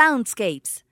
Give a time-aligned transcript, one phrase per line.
[0.00, 0.82] Soundscapes.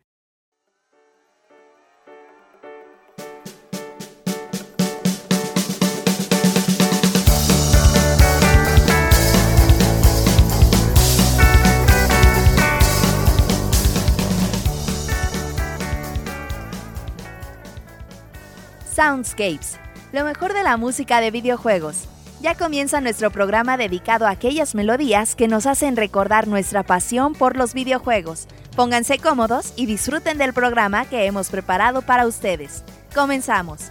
[18.95, 19.79] Soundscapes,
[20.13, 22.07] lo mejor de la música de videojuegos.
[22.43, 27.57] Ya comienza nuestro programa dedicado a aquellas melodías que nos hacen recordar nuestra pasión por
[27.57, 28.47] los videojuegos.
[28.79, 32.85] Pónganse cómodos y disfruten del programa que hemos preparado para ustedes.
[33.13, 33.91] Comenzamos.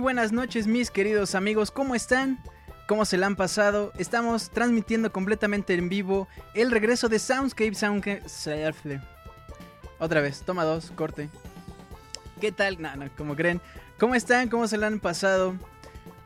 [0.00, 2.42] Buenas noches mis queridos amigos, ¿cómo están?
[2.88, 3.92] ¿Cómo se la han pasado?
[3.98, 8.22] Estamos transmitiendo completamente en vivo el regreso de Soundscape Soundscape...
[9.98, 11.28] Otra vez, toma dos, corte.
[12.40, 12.80] ¿Qué tal?
[12.80, 13.60] No, no, como creen.
[13.98, 14.48] ¿Cómo están?
[14.48, 15.54] ¿Cómo se la han pasado?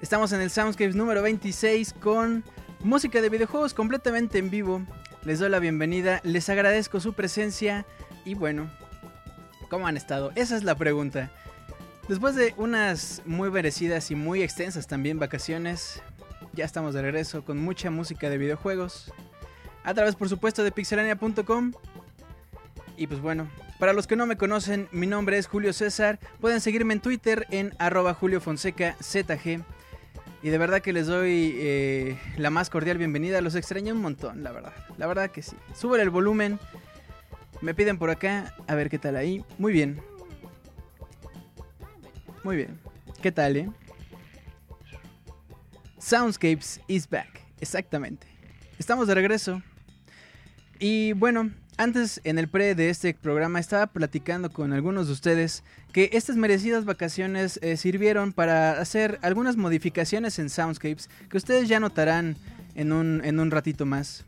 [0.01, 2.45] Estamos en el Soundscapes número 26 con
[2.81, 4.83] música de videojuegos completamente en vivo.
[5.25, 7.85] Les doy la bienvenida, les agradezco su presencia
[8.25, 8.71] y bueno,
[9.69, 10.31] ¿cómo han estado?
[10.37, 11.33] Esa es la pregunta.
[12.09, 16.03] Después de unas muy merecidas y muy extensas también vacaciones,
[16.53, 19.11] ya estamos de regreso con mucha música de videojuegos.
[19.85, 21.73] A través, por supuesto, de pixelania.com.
[22.99, 23.49] Y pues bueno,
[23.79, 26.19] para los que no me conocen, mi nombre es Julio César.
[26.41, 29.65] Pueden seguirme en Twitter en arroba Julio Fonseca ZG.
[30.43, 33.41] Y de verdad que les doy eh, la más cordial bienvenida.
[33.41, 34.75] Los extraño un montón, la verdad.
[34.99, 35.57] La verdad que sí.
[35.75, 36.61] Suben el volumen.
[37.63, 38.55] Me piden por acá.
[38.67, 39.43] A ver qué tal ahí.
[39.57, 40.03] Muy bien.
[42.45, 42.79] Muy bien.
[43.23, 43.71] ¿Qué tal, eh?
[45.99, 47.41] Soundscapes is back.
[47.59, 48.27] Exactamente.
[48.79, 49.63] Estamos de regreso.
[50.79, 55.65] Y bueno, antes en el pre de este programa estaba platicando con algunos de ustedes
[55.93, 61.81] que estas merecidas vacaciones eh, sirvieron para hacer algunas modificaciones en Soundscapes que ustedes ya
[61.81, 62.37] notarán
[62.75, 64.27] en un, en un ratito más.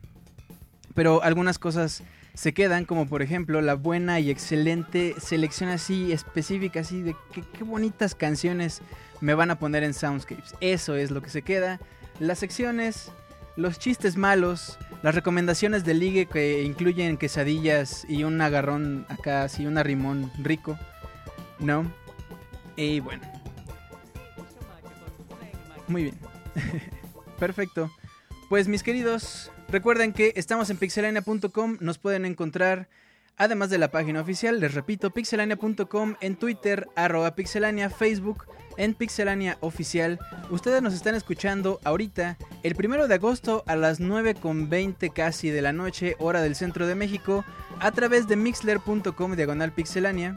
[0.94, 2.02] Pero algunas cosas
[2.36, 7.64] se quedan, como por ejemplo la buena y excelente selección así específica, así de qué
[7.64, 8.82] bonitas canciones
[9.22, 10.54] me van a poner en Soundscapes.
[10.60, 11.80] Eso es lo que se queda.
[12.20, 13.10] Las secciones,
[13.56, 19.64] los chistes malos, las recomendaciones de ligue que incluyen quesadillas y un agarrón acá, así
[19.64, 20.78] un arrimón rico,
[21.58, 21.90] ¿no?
[22.76, 23.22] Y bueno.
[25.88, 26.18] Muy bien.
[27.38, 27.90] Perfecto.
[28.50, 32.88] Pues mis queridos, recuerden que estamos en pixelania.com, nos pueden encontrar
[33.36, 38.46] además de la página oficial, les repito, pixelania.com en Twitter, arroba pixelania, Facebook,
[38.76, 40.18] en Pixelania Oficial.
[40.50, 45.72] Ustedes nos están escuchando ahorita, el primero de agosto a las 9.20 casi de la
[45.72, 47.44] noche, hora del centro de México,
[47.80, 50.36] a través de mixler.com diagonal pixelania.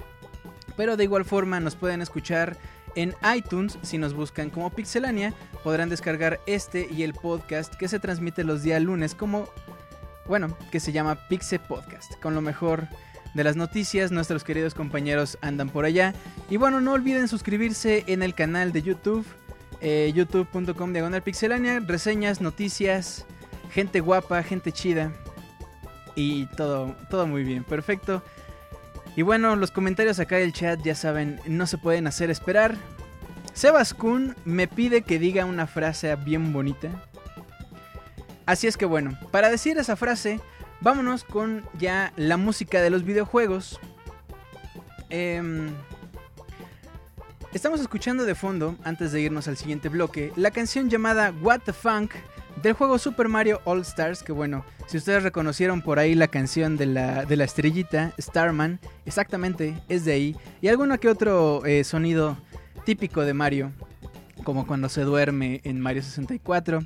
[0.77, 2.57] Pero de igual forma nos pueden escuchar
[2.95, 5.33] en iTunes, si nos buscan como Pixelania,
[5.63, 9.50] podrán descargar este y el podcast que se transmite los días lunes como,
[10.25, 12.88] bueno, que se llama Pixe Podcast, con lo mejor
[13.33, 14.12] de las noticias.
[14.12, 16.13] Nuestros queridos compañeros andan por allá.
[16.50, 19.25] Y bueno, no olviden suscribirse en el canal de YouTube,
[19.81, 21.80] eh, youtube.com diagonal pixelania.
[21.80, 23.25] Reseñas, noticias,
[23.71, 25.12] gente guapa, gente chida.
[26.15, 28.24] Y todo, todo muy bien, perfecto.
[29.15, 32.75] Y bueno, los comentarios acá del chat ya saben, no se pueden hacer esperar.
[33.53, 36.89] Sebas Kun me pide que diga una frase bien bonita.
[38.45, 40.39] Así es que bueno, para decir esa frase
[40.81, 43.79] Vámonos con ya la música de los videojuegos.
[45.09, 45.71] Em,
[47.53, 51.73] estamos escuchando de fondo, antes de irnos al siguiente bloque, la canción llamada What the
[51.73, 52.13] Funk
[52.61, 54.23] del juego Super Mario All Stars.
[54.23, 60.06] Que bueno, si ustedes reconocieron por ahí la canción de la, estrellita, Starman, exactamente es
[60.06, 60.35] de ahí.
[60.61, 62.38] Y alguno que otro eh, sonido
[62.85, 63.71] típico de Mario,
[64.44, 66.79] como cuando se duerme en Mario 64,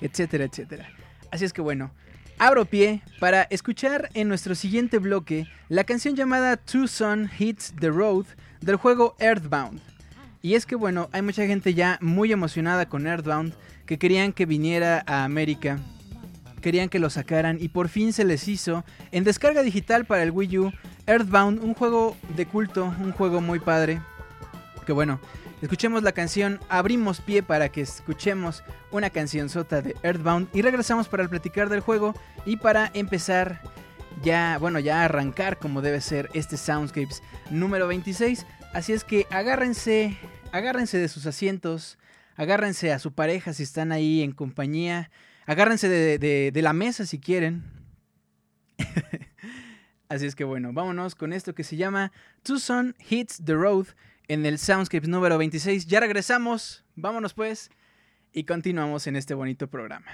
[0.00, 0.88] etcétera, etcétera.
[1.30, 1.90] Así es que bueno
[2.38, 7.90] abro pie para escuchar en nuestro siguiente bloque la canción llamada Two Sun Hits the
[7.90, 8.26] Road
[8.60, 9.80] del juego Earthbound.
[10.48, 13.52] Y es que bueno, hay mucha gente ya muy emocionada con Earthbound
[13.84, 15.78] que querían que viniera a América,
[16.62, 20.30] querían que lo sacaran y por fin se les hizo en descarga digital para el
[20.30, 20.72] Wii U
[21.06, 24.00] Earthbound, un juego de culto, un juego muy padre.
[24.86, 25.20] Que bueno,
[25.60, 31.08] Escuchemos la canción, abrimos pie para que escuchemos una canción sota de Earthbound y regresamos
[31.08, 32.14] para platicar del juego
[32.46, 33.60] y para empezar
[34.22, 38.46] ya, bueno, ya arrancar como debe ser este Soundscapes número 26.
[38.72, 40.16] Así es que agárrense,
[40.52, 41.98] agárrense de sus asientos,
[42.36, 45.10] agárrense a su pareja si están ahí en compañía,
[45.46, 47.64] agárrense de, la mesa si quieren.
[50.08, 52.12] Así es que bueno, vámonos con esto que se llama
[52.42, 53.88] Tucson Hits the Road
[54.26, 55.86] en el Soundscapes número 26.
[55.86, 57.70] Ya regresamos, vámonos pues
[58.32, 60.10] y continuamos en este bonito programa.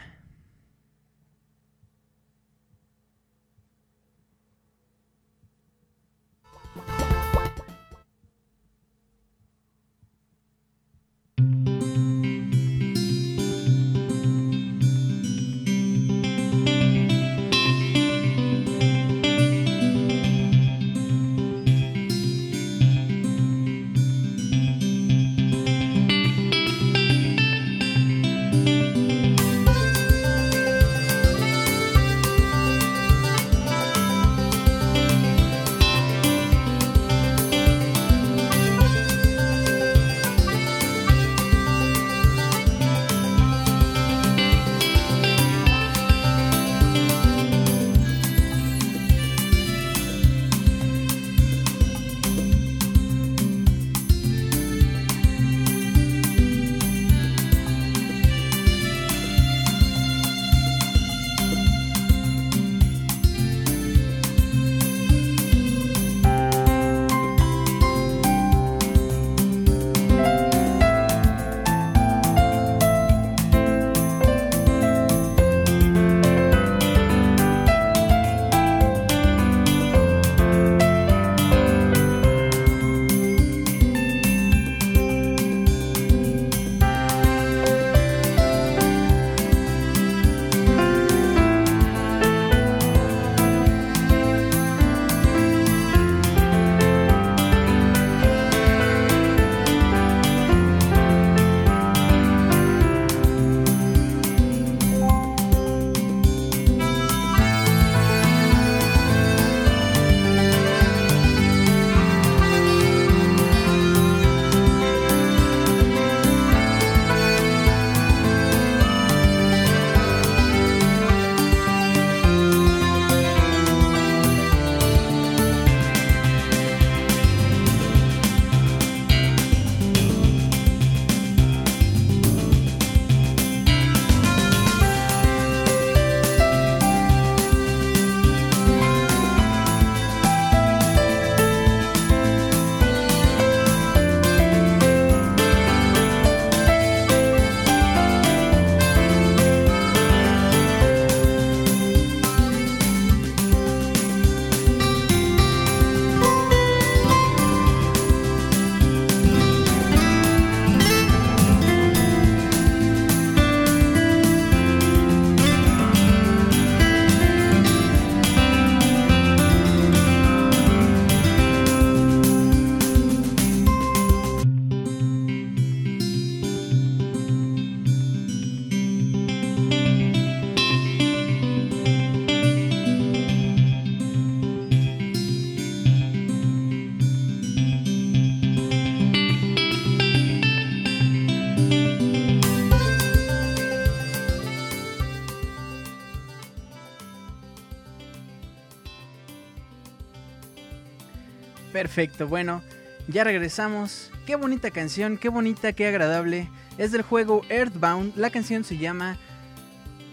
[201.94, 202.60] Perfecto, bueno,
[203.06, 204.10] ya regresamos.
[204.26, 206.48] Qué bonita canción, qué bonita, qué agradable.
[206.76, 208.16] Es del juego Earthbound.
[208.16, 209.16] La canción se llama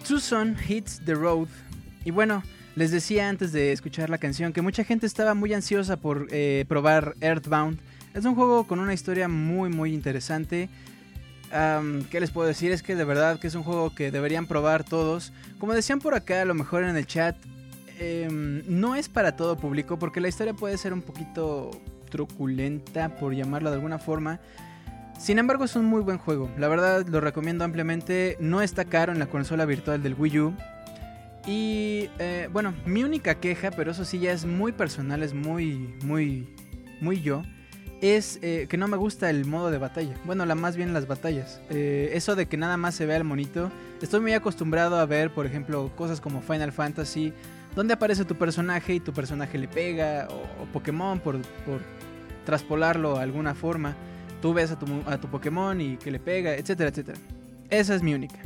[0.08, 1.48] Tucson Hits the Road.
[2.06, 2.44] Y bueno,
[2.76, 6.66] les decía antes de escuchar la canción que mucha gente estaba muy ansiosa por eh,
[6.68, 7.80] probar Earthbound.
[8.14, 10.70] Es un juego con una historia muy muy interesante.
[11.50, 12.72] ¿Qué les puedo decir?
[12.72, 15.34] Es que de verdad que es un juego que deberían probar todos.
[15.58, 17.36] Como decían por acá, a lo mejor en el chat,
[18.02, 21.72] em, no es para todo público porque la historia puede ser un poquito
[22.10, 24.40] truculenta, por llamarlo de alguna forma.
[25.20, 26.50] Sin embargo, es un muy buen juego.
[26.58, 28.38] La verdad, lo recomiendo ampliamente.
[28.40, 30.54] No está caro en la consola virtual del Wii U.
[31.46, 35.96] Y eh, bueno, mi única queja, pero eso sí ya es muy personal, es muy,
[36.04, 36.48] muy,
[37.00, 37.44] muy yo
[38.02, 40.16] es eh, que no me gusta el modo de batalla.
[40.26, 41.62] Bueno, la más bien las batallas.
[41.70, 43.72] Eh, eso de que nada más se vea el monito.
[44.02, 47.32] Estoy muy acostumbrado a ver, por ejemplo, cosas como Final Fantasy,
[47.76, 51.40] donde aparece tu personaje y tu personaje le pega, o, Pokémon por,
[52.46, 53.96] traspolarlo a alguna forma.
[54.42, 57.20] Tú ves a tu, a tu Pokémon y que le pega, etcétera, etcétera.
[57.70, 58.40] Esa es mi única.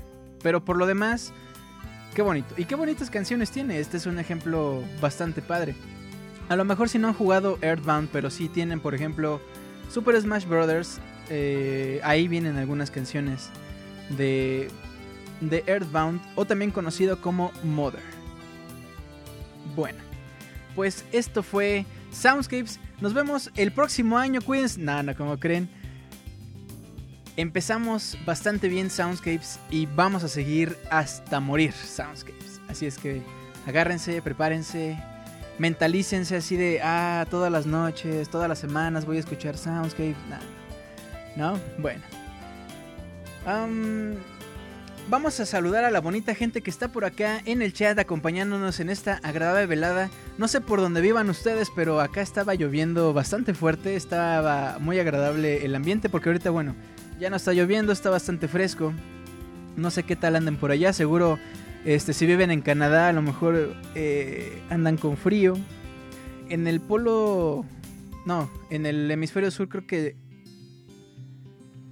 [0.44, 1.34] Pero por lo demás,
[2.14, 2.54] qué bonito.
[2.58, 3.80] Y qué bonitas canciones tiene.
[3.80, 5.76] Este es un ejemplo bastante padre.
[6.50, 9.42] A lo mejor si no han jugado Earthbound, pero sí tienen, por ejemplo,
[9.90, 11.00] Super Smash Bros.
[11.30, 13.50] Eh, ahí vienen algunas canciones
[14.16, 14.68] de,
[15.42, 18.15] de Earthbound, o también conocido como Mother.
[19.76, 20.00] Bueno,
[20.76, 22.80] pues esto fue Soundscapes.
[23.02, 24.80] Nos vemos el próximo año, cuídense.
[24.80, 25.70] No, no, como creen.
[27.38, 32.62] Empezamos bastante bien Soundscapes y vamos a seguir hasta morir Soundscapes.
[32.70, 33.22] Así es que
[33.66, 34.98] agárrense, prepárense,
[35.58, 40.16] mentalícense así de, ah, todas las noches, todas las semanas voy a escuchar Soundscape.
[41.36, 41.60] ¿No?
[41.78, 42.02] Bueno.
[45.10, 48.80] Vamos a saludar a la bonita gente que está por acá en el chat acompañándonos
[48.80, 50.10] en esta agradable velada.
[50.38, 53.96] No sé por dónde vivan ustedes, pero acá estaba lloviendo bastante fuerte.
[53.96, 56.76] Estaba muy agradable el ambiente porque ahorita, bueno,
[57.20, 58.94] ya no está lloviendo, está bastante fresco.
[59.76, 61.38] No sé qué tal anden por allá, seguro
[61.86, 65.56] este, si viven en Canadá, a lo mejor eh, andan con frío.
[66.50, 67.66] En el polo.
[68.26, 70.16] No, en el hemisferio sur creo que.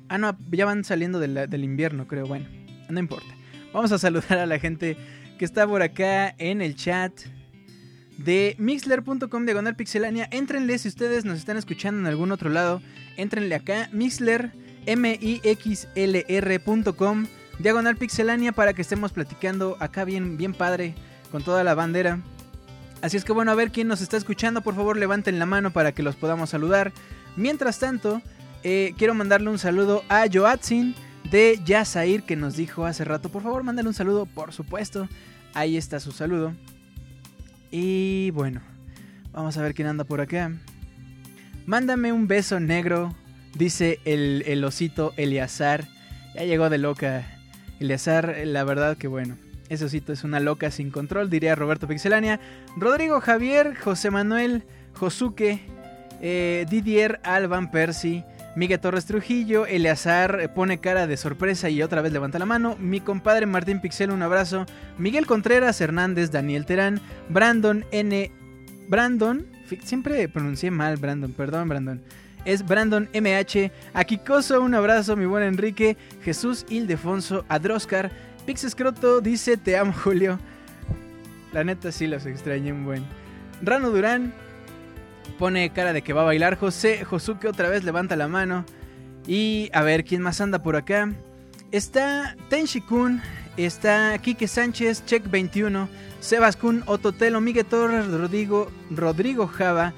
[0.09, 2.25] Ah, no, ya van saliendo del invierno, creo.
[2.25, 2.47] Bueno,
[2.89, 3.33] no importa.
[3.73, 4.97] Vamos a saludar a la gente
[5.37, 7.11] que está por acá en el chat
[8.17, 10.27] de mixler.com diagonal pixelania.
[10.31, 12.81] Entrenle si ustedes nos están escuchando en algún otro lado.
[13.17, 14.51] Entrenle acá, mixler,
[14.85, 15.27] m-i-x-l-r.com
[17.59, 20.95] Diagonal Pixelania para que estemos platicando acá bien, bien padre
[21.31, 22.19] con toda la bandera.
[23.01, 25.71] Así es que bueno, a ver quién nos está escuchando, por favor levanten la mano
[25.71, 26.93] para que los podamos saludar.
[27.35, 28.21] Mientras tanto,
[28.63, 30.95] eh, quiero mandarle un saludo a Joatzin
[31.33, 35.09] de Yasair que nos dijo hace rato, por favor mándale un saludo, por supuesto.
[35.55, 36.53] Ahí está su saludo.
[37.71, 38.61] Y bueno,
[39.31, 40.51] vamos a ver quién anda por acá.
[41.65, 43.15] Mándame un beso negro,
[43.55, 45.87] dice el, el osito Eliazar.
[46.35, 47.25] Ya llegó de loca
[47.79, 49.35] Eleazar, la verdad que bueno.
[49.69, 52.39] Eso sí, es una loca sin control, diría Roberto Pixelania.
[52.77, 55.61] Rodrigo Javier, José Manuel, Josuke,
[56.21, 58.23] eh, Didier Alban Percy,
[58.55, 62.75] Miguel Torres Trujillo, Eleazar pone cara de sorpresa y otra vez levanta la mano.
[62.79, 64.65] Mi compadre Martín Pixel, un abrazo.
[64.97, 68.31] Miguel Contreras, Hernández, Daniel Terán, Brandon N.
[68.87, 69.45] Brandon,
[69.83, 72.01] siempre pronuncié mal, Brandon, perdón, Brandon
[72.45, 78.11] es Brandon MH, Akikoso, un abrazo, mi buen Enrique, Jesús Ildefonso, Adroscar,
[78.45, 80.39] Pixescroto dice te amo Julio.
[81.53, 83.05] La neta sí los extrañé un buen.
[83.61, 84.33] Rano Durán
[85.37, 86.57] pone cara de que va a bailar.
[86.57, 88.65] José Josuke otra vez levanta la mano.
[89.27, 91.13] Y a ver quién más anda por acá.
[91.71, 93.21] Está Tenshi Kun,
[93.57, 95.89] está Kike Sánchez, Check 21,
[96.19, 99.93] Sebas Kun, Ototelo, Miguel Torres, Rodrigo, Rodrigo Java,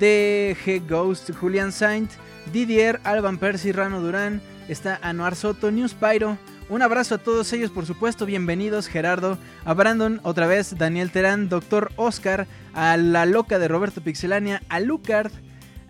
[0.00, 2.10] DG Ghost, Julian Saint,
[2.52, 6.36] Didier, Alban Percy, Rano Durán, está Anuar Soto, News Pyro.
[6.70, 8.24] Un abrazo a todos ellos, por supuesto.
[8.24, 14.00] Bienvenidos, Gerardo, a Brandon, otra vez, Daniel Terán, Doctor Oscar, a la loca de Roberto
[14.00, 15.30] Pixelania, a Lucard,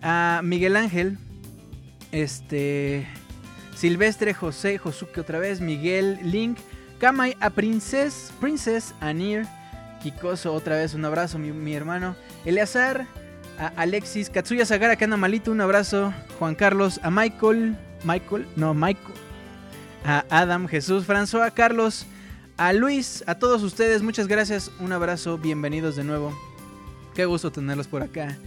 [0.01, 1.17] a Miguel Ángel,
[2.11, 3.07] este.
[3.75, 6.57] Silvestre, José, Josuke otra vez, Miguel, Link,
[6.99, 9.45] Kamai, a Princess, Princess, Anir,
[10.01, 13.05] Kikoso otra vez, un abrazo, mi, hermano, Eleazar,
[13.59, 19.24] a Alexis, Katsuya Sagara que malito, un abrazo, Juan Carlos, a Michael, Michael, no, Michael,
[20.05, 22.05] a Adam, Jesús, François, Carlos,
[22.57, 26.31] a Luis, a todos ustedes, muchas gracias, un abrazo, bienvenidos de nuevo.
[27.15, 28.37] Qué gusto tenerlos por acá.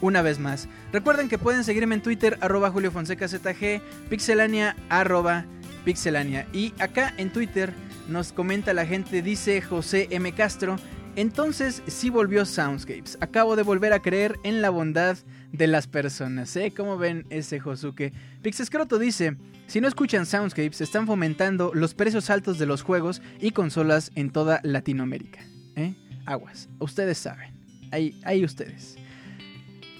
[0.00, 0.68] Una vez más.
[0.92, 5.44] Recuerden que pueden seguirme en Twitter, arroba Julio Fonseca ZG, pixelania, arroba
[5.84, 6.46] pixelania.
[6.52, 7.72] Y acá en Twitter
[8.08, 10.32] nos comenta la gente, dice José M.
[10.32, 10.76] Castro,
[11.16, 13.18] Entonces sí volvió Soundscapes.
[13.20, 15.18] Acabo de volver a creer en la bondad
[15.52, 16.54] de las personas.
[16.56, 16.72] ¿eh?
[16.74, 18.12] ¿Cómo ven ese Josuke?
[18.42, 23.50] Pixescroto dice, si no escuchan Soundscapes, están fomentando los precios altos de los juegos y
[23.50, 25.40] consolas en toda Latinoamérica.
[25.76, 25.94] ¿eh?
[26.26, 27.52] Aguas, ustedes saben.
[27.90, 28.96] Ahí, ahí ustedes.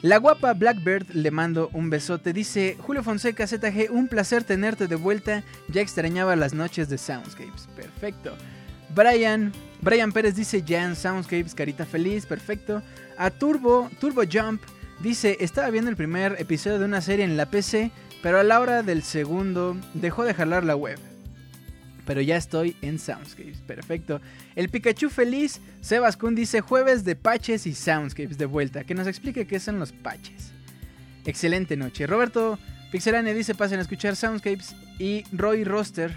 [0.02, 2.32] La guapa Blackbird le mando un besote.
[2.32, 5.42] Dice Julio Fonseca ZG, un placer tenerte de vuelta.
[5.68, 7.68] Ya extrañaba las noches de Soundscapes.
[7.76, 8.34] Perfecto.
[8.94, 12.82] Brian, Brian Pérez dice Jan Soundscapes, carita feliz, perfecto.
[13.16, 14.62] A Turbo, Turbo Jump
[15.00, 17.90] dice, estaba viendo el primer episodio de una serie en la PC,
[18.22, 20.98] pero a la hora del segundo dejó de jalar la web
[22.10, 23.58] pero ya estoy en Soundscapes.
[23.58, 24.20] Perfecto.
[24.56, 28.82] El Pikachu feliz, Sebas Kun dice jueves de patches y Soundscapes de vuelta.
[28.82, 30.50] Que nos explique qué son los patches.
[31.24, 32.08] Excelente noche.
[32.08, 32.58] Roberto
[32.90, 34.74] Pixelane dice pasen a escuchar Soundscapes.
[34.98, 36.16] Y Roy Roster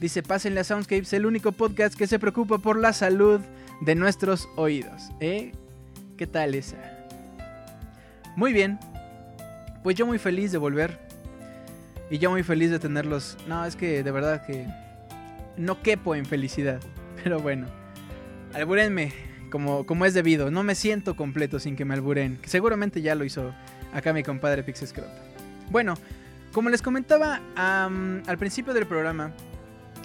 [0.00, 3.40] dice pásenle a Soundscapes, el único podcast que se preocupa por la salud
[3.80, 5.10] de nuestros oídos.
[5.20, 5.52] ¿Eh?
[6.16, 6.76] ¿Qué tal esa?
[8.36, 8.78] Muy bien.
[9.82, 10.98] Pues yo muy feliz de volver.
[12.10, 13.36] Y yo muy feliz de tenerlos.
[13.46, 14.66] No, es que de verdad que
[15.56, 16.80] no quepo en felicidad.
[17.22, 17.66] Pero bueno,
[18.54, 19.12] alburenme
[19.50, 20.50] como, como es debido.
[20.50, 22.38] No me siento completo sin que me alburen.
[22.44, 23.52] Seguramente ya lo hizo
[23.92, 25.08] acá mi compadre Pixescrot.
[25.70, 25.94] Bueno,
[26.52, 29.32] como les comentaba al principio del programa,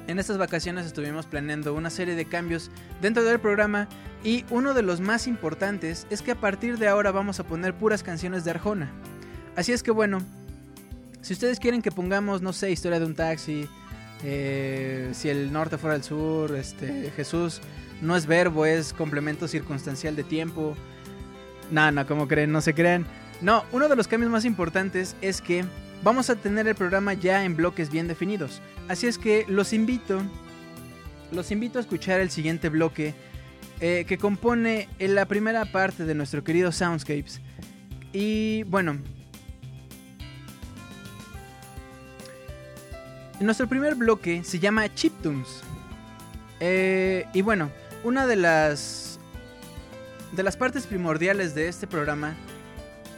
[0.07, 3.87] en estas vacaciones estuvimos planeando una serie de cambios dentro del programa
[4.23, 7.73] y uno de los más importantes es que a partir de ahora vamos a poner
[7.73, 8.91] puras canciones de Arjona.
[9.55, 10.19] Así es que bueno,
[11.21, 13.67] si ustedes quieren que pongamos, no sé, historia de un taxi,
[14.23, 17.61] eh, si el norte fuera el sur, este, Jesús
[18.01, 20.75] no es verbo, es complemento circunstancial de tiempo.
[21.71, 23.05] No, no, como creen, no se crean.
[23.41, 25.65] No, uno de los cambios más importantes es que
[26.03, 28.61] vamos a tener el programa ya en bloques bien definidos.
[28.87, 30.21] Así es que los invito,
[31.31, 33.13] los invito a escuchar el siguiente bloque
[33.79, 37.41] eh, que compone la primera parte de nuestro querido Soundscapes.
[38.11, 38.97] Y bueno,
[43.39, 45.61] Nuestro primer bloque se llama Chiptunes.
[46.61, 47.71] Eh, y bueno,
[48.03, 49.19] una de las
[50.31, 52.35] de las partes primordiales de este programa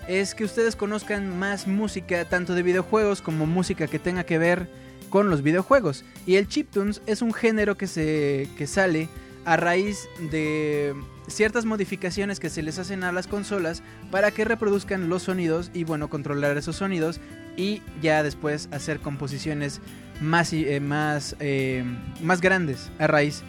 [0.08, 4.70] es que ustedes conozcan más música tanto de videojuegos como música que tenga que ver
[5.10, 6.04] con los videojuegos.
[6.26, 9.10] Y el chiptunes es un género que se que sale
[9.46, 10.96] a raíz de
[11.28, 15.84] ciertas modificaciones que se les hacen a las consolas para que reproduzcan los sonidos y
[15.84, 17.20] bueno, controlar esos sonidos
[17.56, 19.82] y ya después hacer composiciones
[20.22, 21.84] más, eh, más, eh,
[22.22, 23.44] más grandes a raíz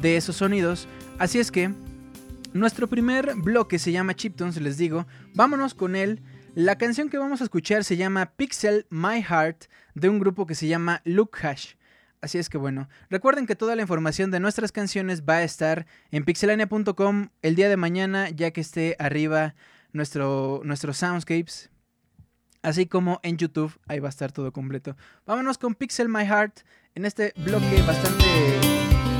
[0.00, 0.88] de esos sonidos.
[1.18, 1.70] Así es que
[2.54, 5.06] nuestro primer bloque se llama Chiptunes, les digo.
[5.34, 6.22] Vámonos con él.
[6.54, 9.64] La canción que vamos a escuchar se llama Pixel My Heart
[9.94, 11.74] de un grupo que se llama Look Hash.
[12.22, 15.86] Así es que bueno, recuerden que toda la información de nuestras canciones va a estar
[16.10, 19.54] en pixelania.com el día de mañana, ya que esté arriba
[19.92, 21.70] nuestro, nuestros soundscapes
[22.62, 24.96] así como en YouTube, ahí va a estar todo completo.
[25.26, 26.60] Vámonos con Pixel My Heart
[26.94, 28.24] en este bloque bastante,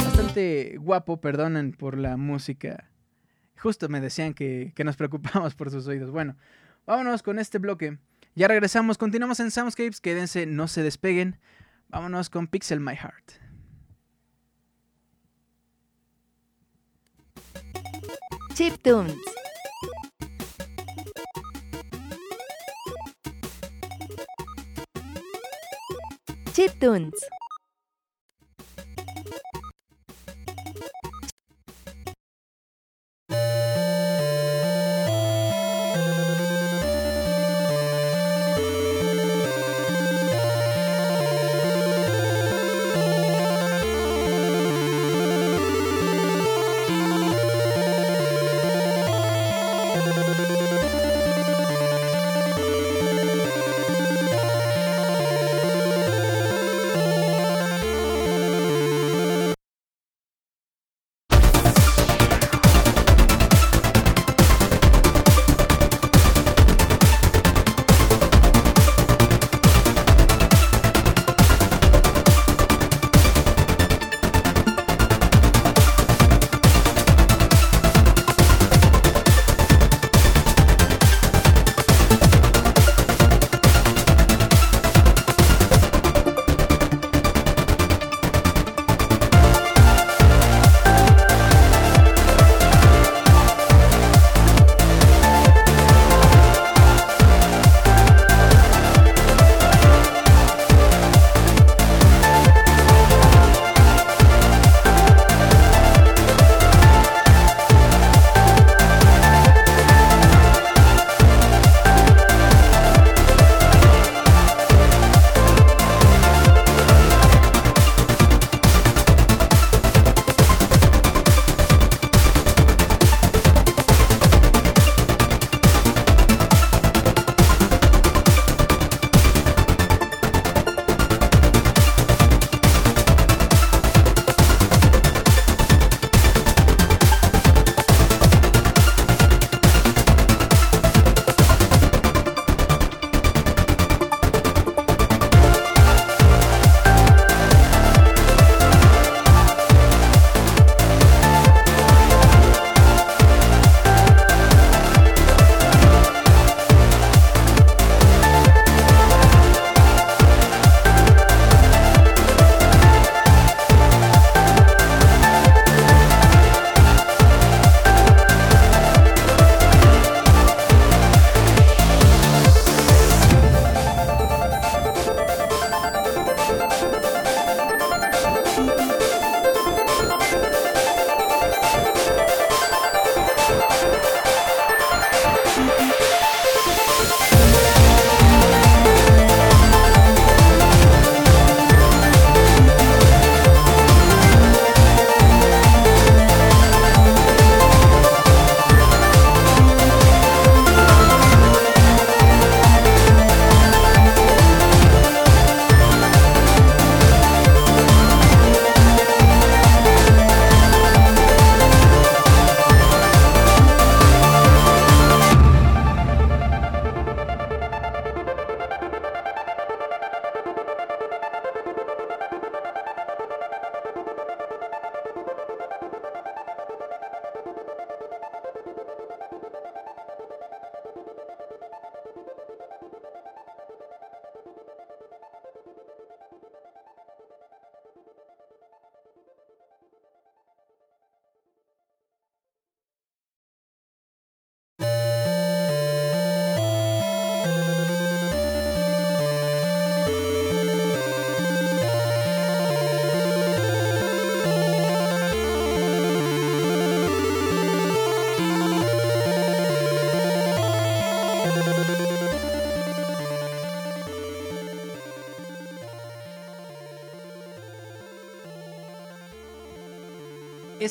[0.02, 2.93] bastante guapo, perdonen por la música.
[3.64, 6.10] Justo me decían que, que nos preocupamos por sus oídos.
[6.10, 6.36] Bueno,
[6.84, 7.96] vámonos con este bloque.
[8.34, 11.38] Ya regresamos, continuamos en Soundscapes, quédense, no se despeguen.
[11.88, 13.32] Vámonos con Pixel My Heart.
[18.52, 19.16] Chip Tunes.
[26.52, 27.14] Chiptunes.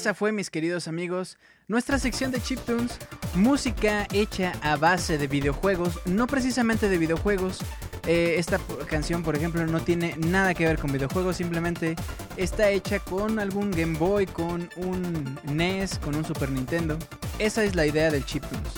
[0.04, 1.38] Esa fue, mis queridos amigos,
[1.70, 2.98] nuestra sección de chiptunes,
[3.36, 7.60] música hecha a base de videojuegos, no precisamente de videojuegos.
[8.06, 11.96] Eh, esta canción, por ejemplo, no tiene nada que ver con videojuegos, simplemente
[12.36, 17.00] está hecha con algún Game Boy, con un NES, con un Super Nintendo.
[17.39, 18.74] Esa es la idea del chiptunes.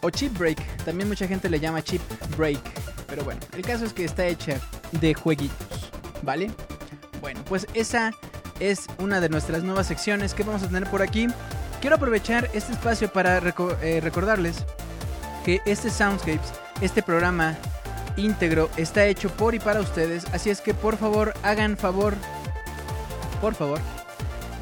[0.00, 2.00] O chip break, también mucha gente le llama chip
[2.38, 2.62] break,
[3.08, 4.58] pero bueno, el caso es que está hecha
[4.92, 5.90] de jueguitos,
[6.22, 6.50] ¿vale?
[7.20, 8.10] Bueno, pues esa
[8.60, 11.28] es una de nuestras nuevas secciones que vamos a tener por aquí.
[11.80, 14.64] Quiero aprovechar este espacio para eh, recordarles
[15.44, 17.56] que este Soundscapes, este programa
[18.16, 20.24] íntegro, está hecho por y para ustedes.
[20.32, 22.14] Así es que por favor, hagan favor,
[23.40, 23.80] por favor,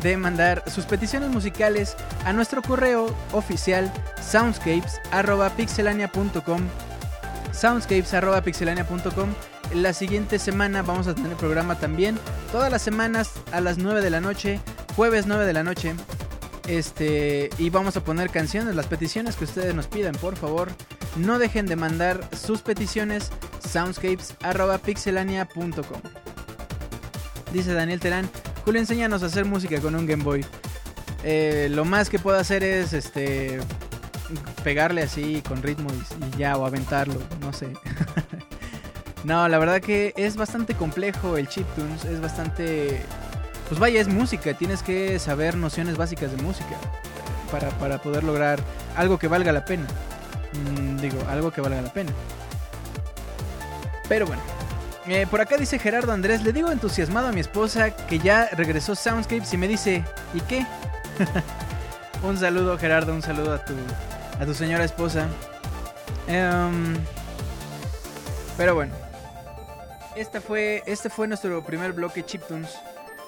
[0.02, 6.60] de mandar sus peticiones musicales a nuestro correo oficial soundscapes.pixelania.com
[7.52, 12.18] soundscapes.pixelania.com la siguiente semana vamos a tener programa también.
[12.50, 14.60] Todas las semanas a las 9 de la noche.
[14.96, 15.94] Jueves 9 de la noche.
[16.66, 17.50] Este.
[17.58, 18.74] Y vamos a poner canciones.
[18.74, 20.70] Las peticiones que ustedes nos pidan, por favor.
[21.16, 23.30] No dejen de mandar sus peticiones.
[23.66, 26.00] Soundscapes.pixelania.com.
[27.52, 28.28] Dice Daniel Terán.
[28.64, 30.44] Julio, enséñanos a hacer música con un Game Boy.
[31.24, 33.60] Eh, lo más que puedo hacer es este
[34.64, 37.72] pegarle así con ritmo y, y ya o aventarlo, no sé.
[39.24, 43.02] No, la verdad que es bastante complejo el chiptunes, es bastante...
[43.68, 46.76] Pues vaya, es música, tienes que saber nociones básicas de música
[47.50, 48.60] para, para poder lograr
[48.96, 49.86] algo que valga la pena.
[50.52, 52.10] Mm, digo, algo que valga la pena.
[54.08, 54.42] Pero bueno,
[55.06, 58.94] eh, por acá dice Gerardo Andrés, le digo entusiasmado a mi esposa que ya regresó
[58.94, 60.04] Soundscapes y me dice,
[60.34, 60.66] ¿y qué?
[62.22, 63.74] un saludo Gerardo, un saludo a tu,
[64.40, 65.28] a tu señora esposa.
[66.26, 66.96] Em,
[68.56, 68.92] pero bueno,
[70.16, 72.70] esta fue, este fue nuestro primer bloque Chiptunes.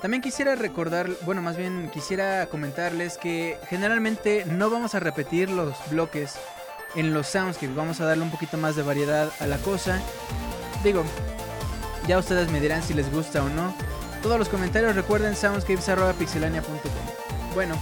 [0.03, 5.75] También quisiera recordar, bueno, más bien quisiera comentarles que generalmente no vamos a repetir los
[5.91, 6.35] bloques
[6.95, 10.01] en los soundscapes, vamos a darle un poquito más de variedad a la cosa.
[10.83, 11.05] Digo,
[12.07, 13.75] ya ustedes me dirán si les gusta o no.
[14.23, 17.55] Todos los comentarios recuerden soundscapes.pixelania.com.
[17.55, 17.77] Bueno,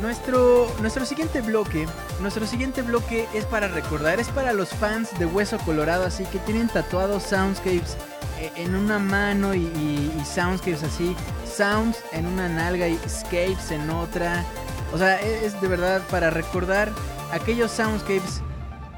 [0.00, 1.86] nuestro, nuestro siguiente bloque,
[2.20, 6.38] nuestro siguiente bloque es para recordar, es para los fans de Hueso Colorado, así que
[6.40, 7.96] tienen tatuados soundscapes
[8.38, 14.44] eh, en una mano y, soundscapes así, sounds en una nalga y scapes en otra.
[14.92, 16.90] O sea, e, es, de verdad para recordar
[17.32, 18.42] aquellos soundscapes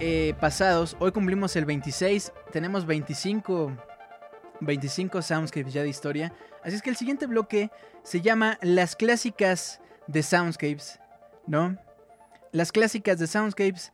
[0.01, 0.97] eh, pasados.
[1.01, 3.73] Hoy cumplimos el 26, tenemos 25,
[4.61, 6.33] 25 soundscapes ya de historia.
[6.63, 7.71] Así es que el siguiente bloque
[8.05, 11.01] se llama Las clásicas de Soundscapes,
[11.47, 11.77] ¿no?
[12.53, 13.93] Las clásicas de Soundscapes.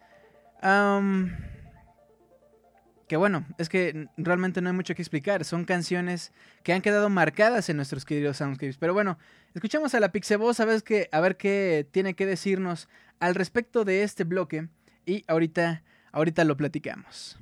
[3.07, 5.45] que bueno, es que realmente no hay mucho que explicar.
[5.45, 8.79] Son canciones que han quedado marcadas en nuestros queridos Soundscapes.
[8.79, 9.19] Pero bueno,
[9.55, 12.89] escuchamos a la Pixeboss a ver, qué, a ver qué tiene que decirnos
[13.21, 14.69] al respecto de este bloque.
[15.07, 17.39] Y ahorita, ahorita lo platicamos.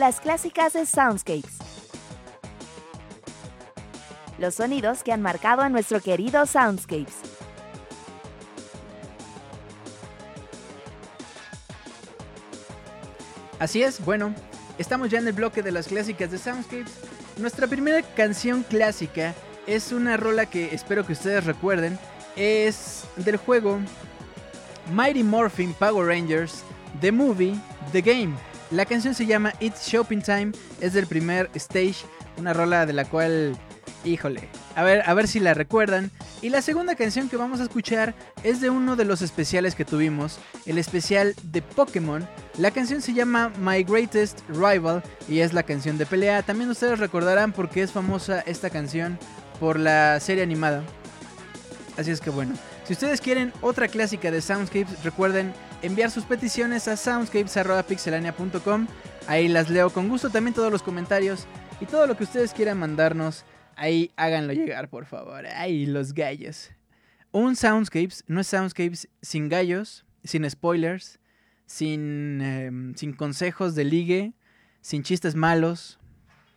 [0.00, 1.58] Las clásicas de Soundscapes.
[4.38, 7.16] Los sonidos que han marcado a nuestro querido Soundscapes.
[13.58, 14.34] Así es, bueno,
[14.78, 16.94] estamos ya en el bloque de las clásicas de Soundscapes.
[17.36, 19.34] Nuestra primera canción clásica
[19.66, 21.98] es una rola que espero que ustedes recuerden.
[22.36, 23.78] Es del juego
[24.94, 26.62] Mighty Morphin Power Rangers,
[27.02, 27.60] The Movie,
[27.92, 28.49] The Game.
[28.70, 31.96] La canción se llama It's Shopping Time, es del primer stage,
[32.36, 33.56] una rola de la cual,
[34.04, 36.12] híjole, a ver, a ver si la recuerdan.
[36.40, 39.84] Y la segunda canción que vamos a escuchar es de uno de los especiales que
[39.84, 42.28] tuvimos, el especial de Pokémon.
[42.58, 46.44] La canción se llama My Greatest Rival y es la canción de pelea.
[46.44, 49.18] También ustedes recordarán porque es famosa esta canción
[49.58, 50.84] por la serie animada.
[51.98, 52.54] Así es que bueno,
[52.86, 55.52] si ustedes quieren otra clásica de Soundscapes, recuerden
[55.82, 58.86] enviar sus peticiones a soundscapes.pixelania.com.
[59.26, 61.46] Ahí las leo con gusto también todos los comentarios
[61.80, 63.44] y todo lo que ustedes quieran mandarnos.
[63.76, 65.46] Ahí háganlo llegar, por favor.
[65.46, 66.70] Ahí los gallos.
[67.32, 71.18] Un Soundscapes no es Soundscapes sin gallos, sin spoilers,
[71.66, 74.32] sin, em, sin consejos de ligue,
[74.80, 75.98] sin chistes malos,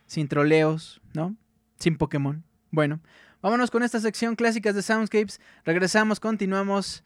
[0.06, 1.36] sin troleos, ¿no?
[1.78, 2.44] Sin Pokémon.
[2.70, 3.00] Bueno,
[3.40, 5.40] vámonos con esta sección clásicas de Soundscapes.
[5.64, 7.04] Regresamos, continuamos.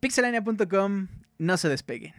[0.00, 2.14] Pixelania.com no se despeguen.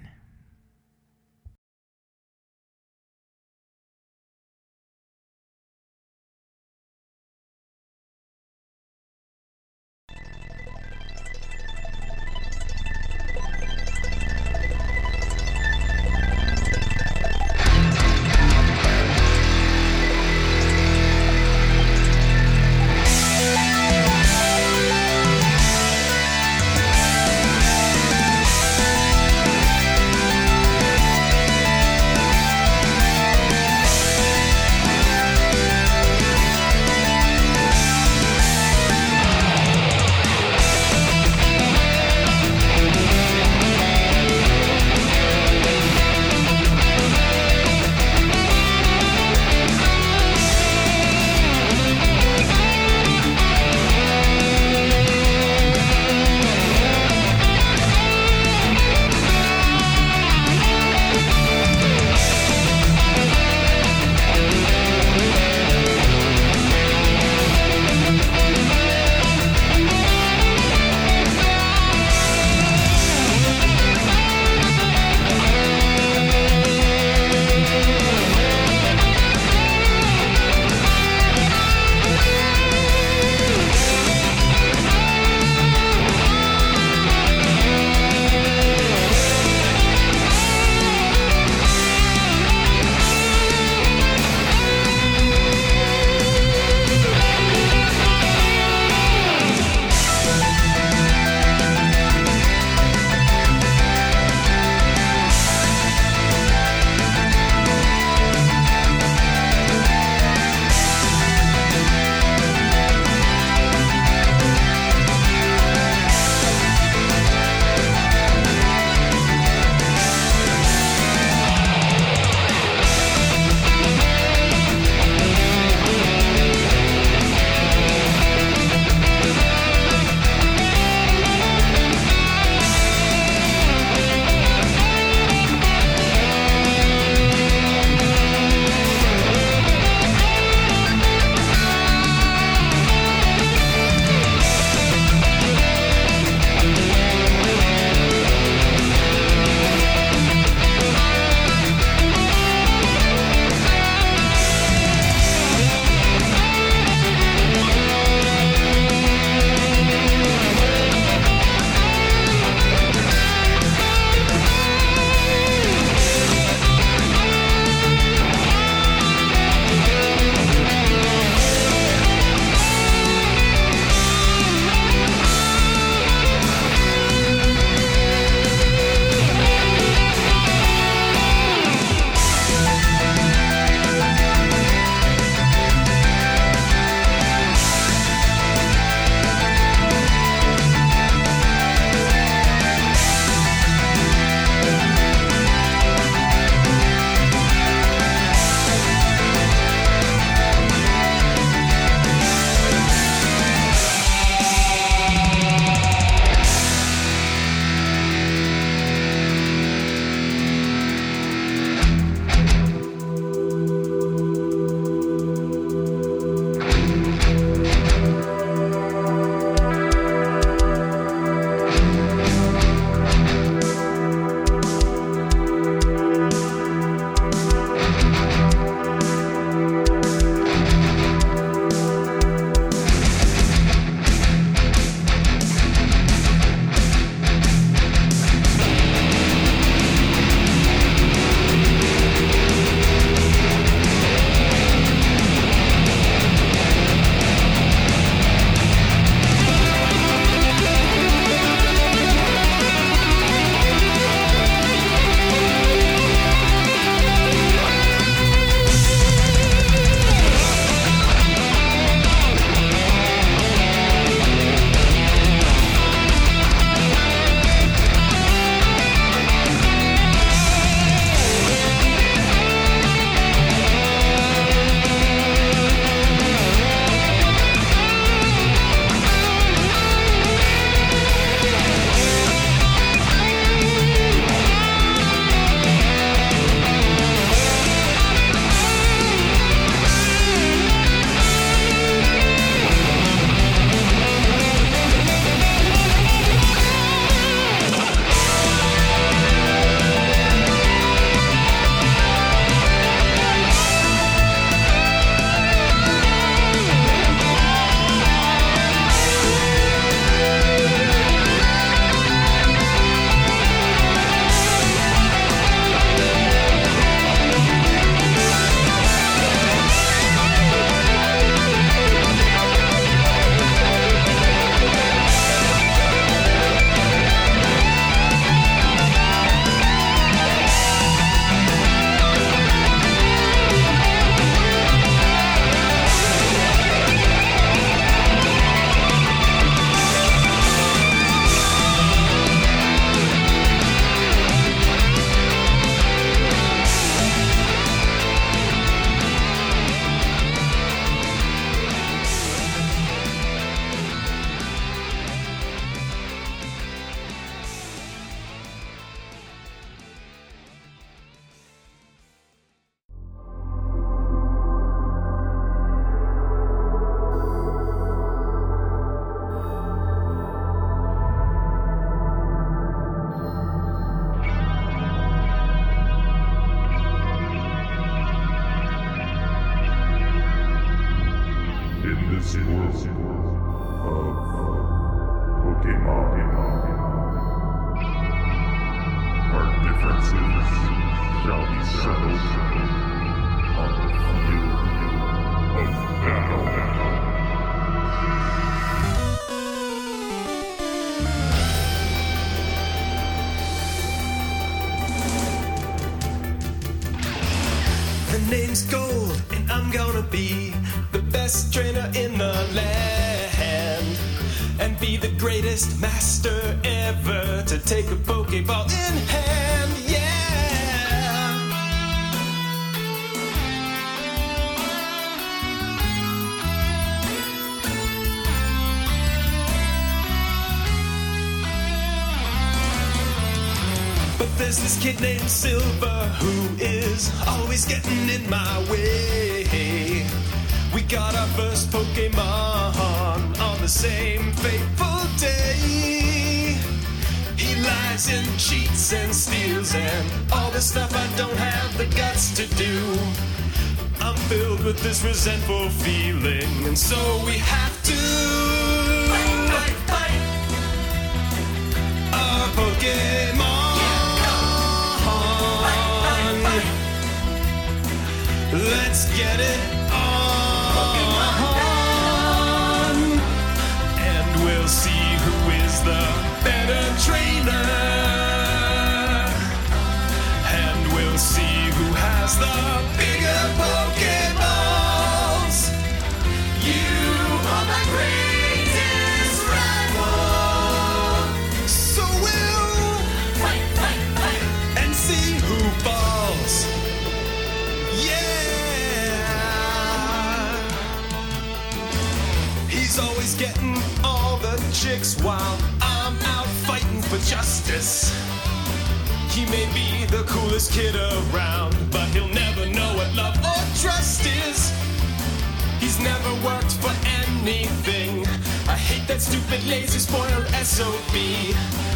[519.27, 521.15] stupid, lazy, spoiled SOB.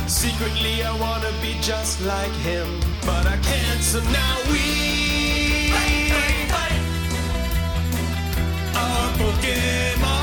[0.08, 2.68] Secretly, I wanna be just like him,
[3.06, 5.72] but I can't, so now we.
[6.52, 6.80] Fight.
[8.76, 10.21] Are Pokemon.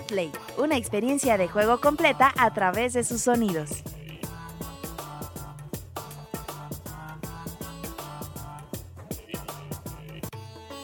[0.00, 3.82] Medley, una experiencia de juego completa a través de sus sonidos.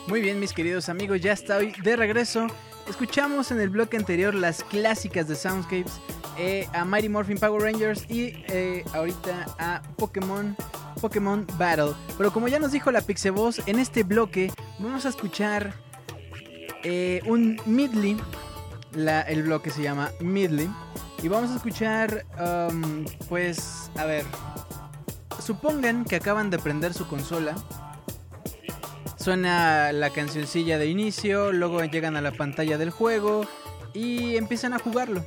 [0.08, 2.46] Muy bien, mis queridos amigos, ya estoy de regreso.
[2.88, 6.00] Escuchamos en el bloque anterior las clásicas de Soundscapes,
[6.38, 10.54] eh, a Mighty Morphin Power Rangers y eh, ahorita a Pokémon,
[11.00, 11.94] Pokémon Battle.
[12.16, 15.74] Pero como ya nos dijo la Pixevoz, en este bloque vamos a escuchar
[16.84, 18.16] eh, un Midley.
[18.96, 20.70] El bloque se llama Midley.
[21.22, 24.24] Y vamos a escuchar, um, pues, a ver.
[25.44, 27.54] Supongan que acaban de prender su consola.
[29.18, 33.46] Suena la cancioncilla de inicio, luego llegan a la pantalla del juego
[33.92, 35.24] y empiezan a jugarlo.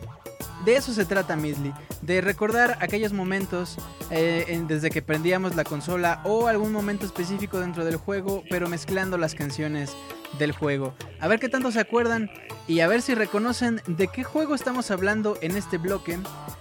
[0.65, 3.77] De eso se trata Midley, de recordar aquellos momentos
[4.09, 9.17] eh, desde que prendíamos la consola o algún momento específico dentro del juego, pero mezclando
[9.17, 9.95] las canciones
[10.37, 10.93] del juego.
[11.19, 12.29] A ver qué tanto se acuerdan
[12.67, 16.19] y a ver si reconocen de qué juego estamos hablando en este bloque.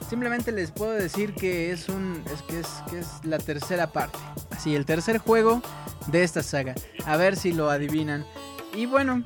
[0.09, 4.19] Simplemente les puedo decir que es un es que es que es la tercera parte.
[4.51, 5.63] Así, el tercer juego
[6.07, 6.75] de esta saga.
[7.05, 8.25] A ver si lo adivinan.
[8.75, 9.23] Y bueno,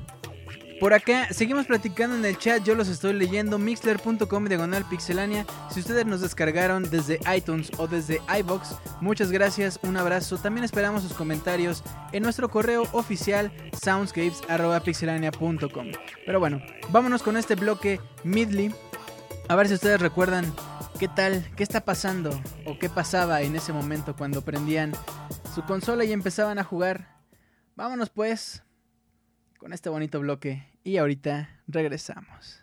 [0.83, 5.45] por acá seguimos platicando en el chat, yo los estoy leyendo, mixler.com diagonal pixelania.
[5.71, 10.37] Si ustedes nos descargaron desde iTunes o desde iBox, muchas gracias, un abrazo.
[10.37, 13.49] También esperamos sus comentarios en nuestro correo oficial
[13.81, 15.87] soundscapes.pixelania.com.
[16.25, 18.75] Pero bueno, vámonos con este bloque Midley.
[19.47, 20.53] A ver si ustedes recuerdan
[20.99, 24.91] qué tal, qué está pasando o qué pasaba en ese momento cuando prendían
[25.55, 27.21] su consola y empezaban a jugar.
[27.77, 28.65] Vámonos pues
[29.57, 32.62] con este bonito bloque y ahorita regresamos.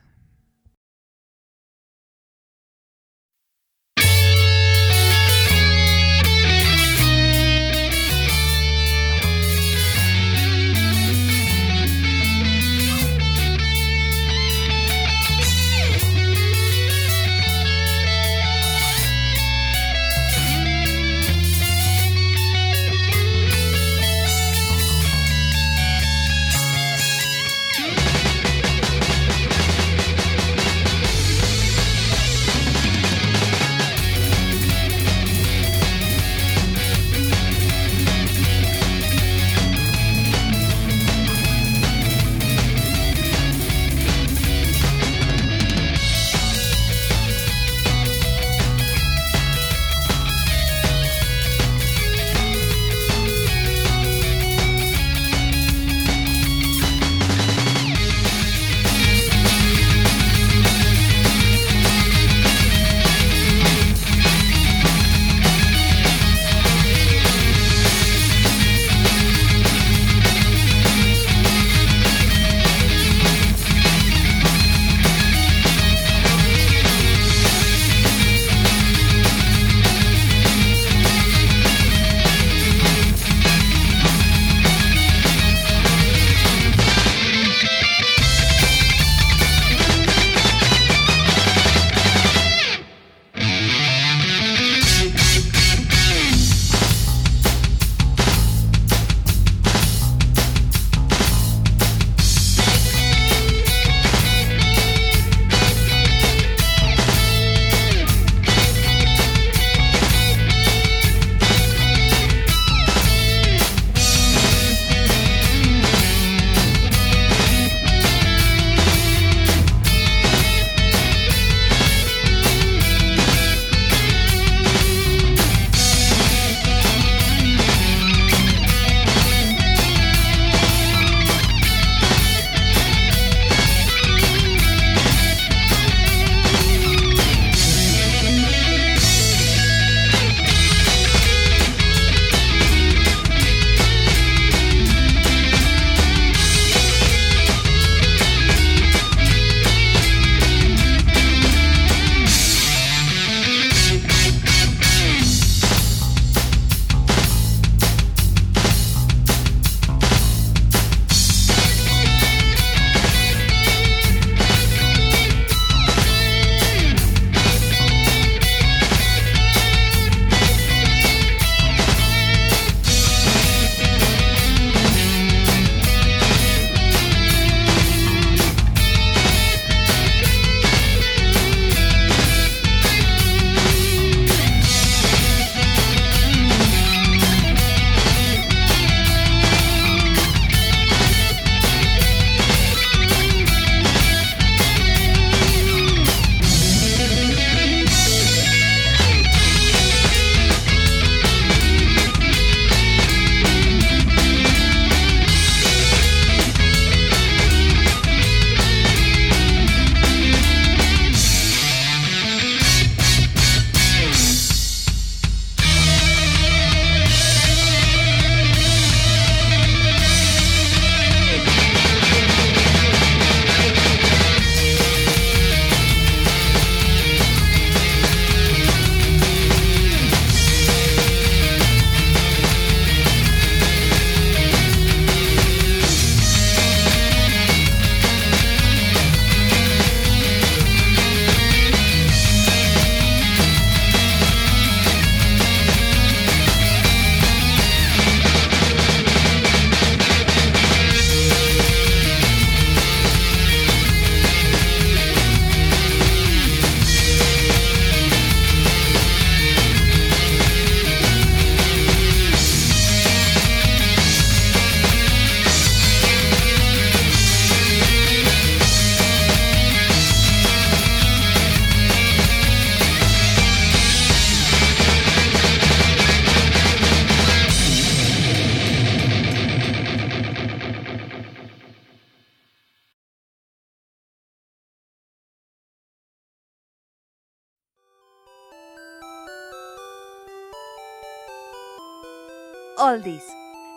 [292.90, 293.22] Oldies.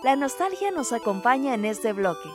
[0.04, 2.30] La nostalgia nos acompaña en este bloque.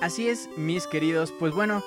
[0.00, 1.32] Así es, mis queridos.
[1.38, 1.84] Pues bueno,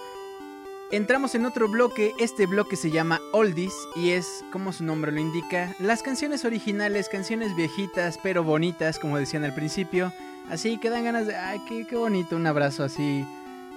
[0.90, 2.14] entramos en otro bloque.
[2.18, 7.10] Este bloque se llama Oldies y es, como su nombre lo indica, las canciones originales,
[7.10, 10.14] canciones viejitas pero bonitas, como decían al principio.
[10.50, 13.28] Así que dan ganas de, ay, qué, bonito, un abrazo así,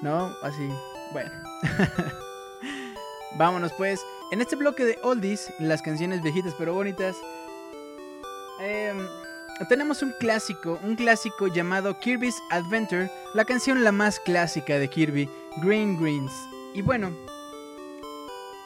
[0.03, 0.33] ¿no?
[0.41, 0.69] Así,
[1.13, 1.33] bueno.
[3.37, 4.01] Vámonos pues.
[4.31, 7.17] En este bloque de Oldies, las canciones viejitas pero bonitas,
[8.61, 9.07] em,
[9.69, 15.29] tenemos un clásico, un clásico llamado Kirby's Adventure, la canción la más clásica de Kirby,
[15.63, 16.33] Green Greens.
[16.75, 17.11] Y bueno,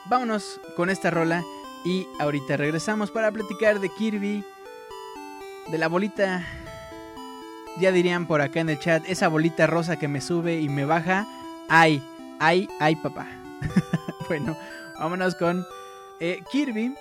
[0.05, 1.43] vámonos con esta rola
[1.85, 4.43] y ahorita regresamos para platicar de Kirby,
[5.71, 6.45] de la bolita,
[7.79, 10.85] ya dirían por acá en el chat, esa bolita rosa que me sube y me
[10.85, 11.25] baja.
[11.69, 12.03] Ay,
[12.39, 13.27] ay, ay, papá.
[14.27, 14.57] bueno,
[14.99, 15.65] vámonos con
[16.19, 16.93] eh, Kirby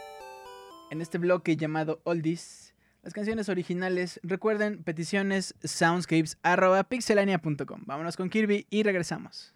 [0.90, 2.74] en este bloque llamado Oldies.
[3.02, 7.82] Las canciones originales, recuerden, peticiones soundscapes arroba pixelania.com.
[7.86, 9.54] Vámonos con Kirby y regresamos.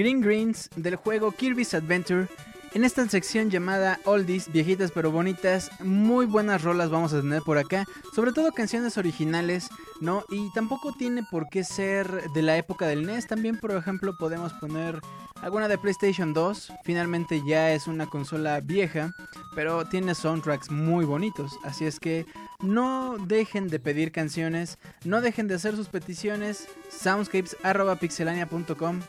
[0.00, 2.26] Green Greens del juego Kirby's Adventure.
[2.72, 7.58] En esta sección llamada Oldies, viejitas pero bonitas, muy buenas rolas vamos a tener por
[7.58, 7.84] acá,
[8.14, 9.68] sobre todo canciones originales,
[10.00, 10.24] ¿no?
[10.30, 14.54] Y tampoco tiene por qué ser de la época del NES, también por ejemplo podemos
[14.54, 15.02] poner
[15.42, 19.14] alguna de PlayStation 2, finalmente ya es una consola vieja,
[19.54, 22.24] pero tiene soundtracks muy bonitos, así es que
[22.60, 29.00] no dejen de pedir canciones, no dejen de hacer sus peticiones, soundscapes.pixelania.com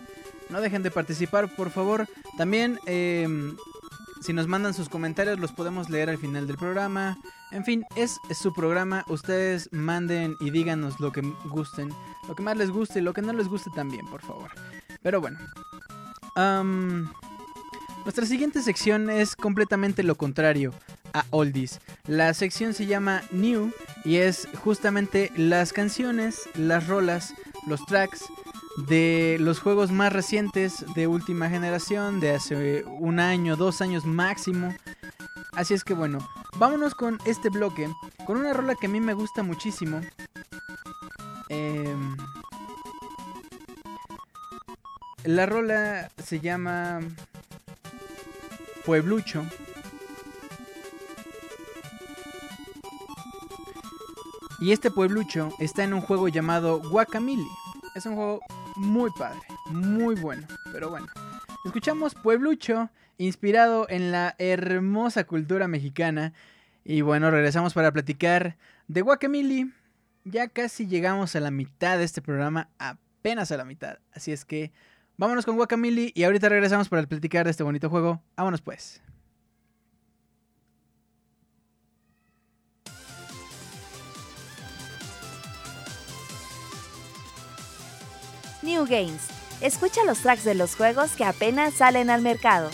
[0.52, 2.08] no dejen de participar, por favor.
[2.38, 3.28] También, eh,
[4.22, 7.18] si nos mandan sus comentarios, los podemos leer al final del programa.
[7.52, 9.04] En fin, es, su programa.
[9.08, 11.89] Ustedes manden y díganos lo que gusten.
[12.28, 14.52] Lo que más les guste y lo que no les guste también, por favor.
[15.02, 15.39] Pero bueno.
[18.04, 20.74] nuestra siguiente sección es completamente lo contrario
[21.14, 21.80] a Oldies.
[22.08, 23.72] La sección se llama New
[24.06, 27.34] y es justamente las canciones, las rolas,
[27.68, 28.26] los tracks
[28.78, 34.74] de los juegos más recientes de última generación, de hace un año, dos años máximo.
[35.53, 36.19] Así es que bueno,
[36.57, 37.89] vámonos con este bloque,
[38.26, 40.01] con una rola que a mí me gusta muchísimo.
[41.49, 42.15] Em,
[45.26, 47.01] la rola se llama
[48.86, 49.45] Pueblucho.
[54.59, 57.47] Y este pueblucho está en un juego llamado Guacamole.
[57.95, 58.41] Es un juego
[58.82, 61.07] muy padre, muy bueno, pero bueno.
[61.63, 66.34] Escuchamos Pueblucho, inspirado en la hermosa cultura mexicana.
[66.84, 68.57] Y bueno, regresamos para platicar
[68.88, 69.69] de Guacamole.
[70.23, 73.99] Ya casi llegamos a la mitad de este programa, apenas a la mitad.
[74.13, 74.71] Así es que
[75.17, 78.21] vámonos con Guacamole y ahorita regresamos para platicar de este bonito juego.
[78.36, 79.03] Vámonos pues.
[88.64, 89.28] New Games.
[89.62, 92.70] Escucha los tracks de los juegos que apenas salen al mercado.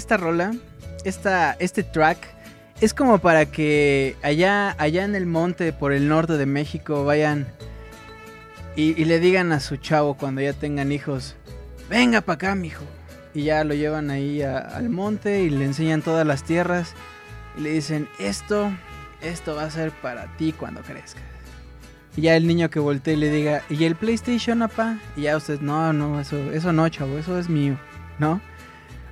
[0.00, 0.52] Esta rola,
[1.04, 2.18] esta, este track,
[2.80, 7.46] es como para que allá, allá en el monte, por el norte de México, vayan
[8.76, 11.36] y, le digan a su chavo cuando ya tengan hijos,
[11.90, 12.84] venga para acá, mijo.
[13.34, 16.94] Y ya lo llevan ahí al monte y le enseñan todas las tierras
[17.56, 18.72] y le dicen, esto,
[19.20, 21.22] esto va a ser para ti cuando crezcas.
[22.16, 24.98] Y ya el niño que voltee le diga, ¿y el PlayStation, apá?
[25.14, 27.76] Y ya usted, no, no, eso, eso no, chavo, eso es mío,
[28.18, 28.40] ¿no?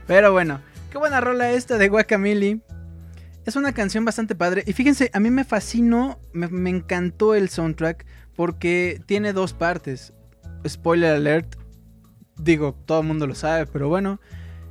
[0.09, 0.61] Pero bueno,
[0.91, 2.61] qué buena rola esta de Guacamole.
[3.45, 4.63] Es una canción bastante padre.
[4.67, 8.05] Y fíjense, a mí me fascinó, me, encantó el soundtrack
[8.37, 10.13] porque tiene dos partes.
[10.67, 11.57] Spoiler alert,
[12.37, 14.21] digo, todo el mundo lo sabe, pero bueno.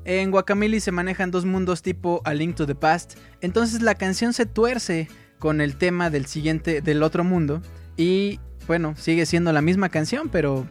[0.05, 3.15] En Guacamole se manejan dos mundos tipo A Link to the Past.
[3.41, 5.07] Entonces la canción se tuerce
[5.39, 7.61] con el tema del siguiente, del otro mundo.
[7.97, 10.67] Y bueno, sigue siendo la misma canción, pero.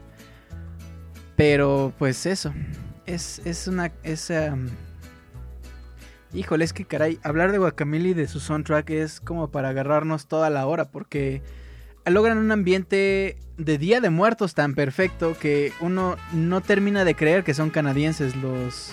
[1.35, 2.55] Pero pues eso.
[3.05, 3.93] Es, es una.
[4.03, 4.31] Es,
[6.37, 10.27] Híjole, es que caray, hablar de Guacamole y de su soundtrack es como para agarrarnos
[10.27, 11.41] toda la hora, porque
[12.05, 17.43] logran un ambiente de Día de Muertos tan perfecto que uno no termina de creer
[17.43, 18.93] que son canadienses los,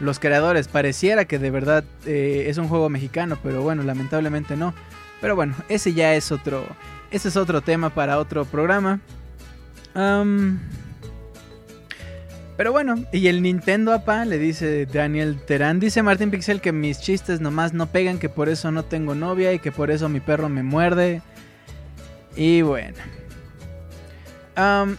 [0.00, 0.66] los creadores.
[0.66, 4.72] Pareciera que de verdad eh, es un juego mexicano, pero bueno, lamentablemente no.
[5.20, 6.64] Pero bueno, ese ya es otro,
[7.10, 9.00] ese es otro tema para otro programa.
[9.92, 10.58] Am,
[12.58, 16.98] pero bueno, y el Nintendo apa le dice Daniel Terán, dice Martín Pixel que mis
[17.00, 20.18] chistes nomás no pegan, que por eso no tengo novia y que por eso mi
[20.18, 21.22] perro me muerde.
[22.34, 22.98] Y bueno.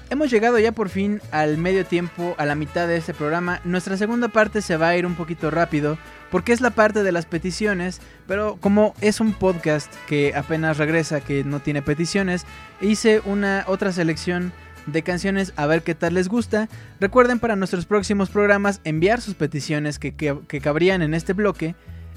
[0.10, 3.60] Hemos llegado ya por fin al medio tiempo, a la mitad de este programa.
[3.66, 5.98] Nuestra segunda parte se va a ir un poquito rápido
[6.32, 11.20] porque es la parte de las peticiones, pero como es un podcast que apenas regresa,
[11.20, 12.46] que no tiene peticiones,
[12.80, 14.54] hice una otra selección
[14.88, 16.68] de canciones a ver qué tal les gusta.
[17.00, 21.76] Recuerden para nuestros próximos programas enviar sus peticiones que, que- cabrían en este bloque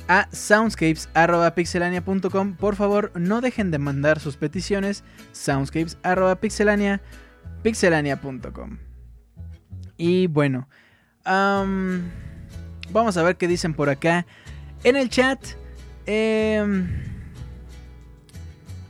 [0.08, 2.54] a soundscapes.pixelania.com.
[2.56, 5.04] Por favor, no dejen de mandar sus peticiones.
[5.32, 7.00] soundscapes.pixelania
[7.62, 8.78] pixelania.com.
[9.96, 10.68] Y bueno,
[11.24, 12.10] am,
[12.90, 14.26] vamos a ver qué dicen por acá.
[14.84, 15.38] En el chat,
[16.06, 16.88] em,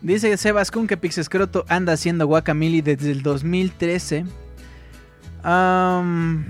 [0.02, 4.26] dice Sebas Kun que Pixescroto anda haciendo Guacamole desde el 2013.
[5.42, 6.44] Am,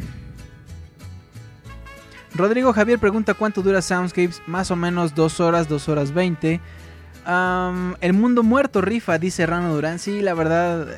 [2.35, 4.43] Rodrigo Javier pregunta cuánto dura Soundscapes.
[4.47, 6.61] Más o menos 2 horas, 2 horas 20.
[7.25, 9.99] Am, el mundo muerto rifa, dice Rano Durán.
[9.99, 10.89] Sí, la verdad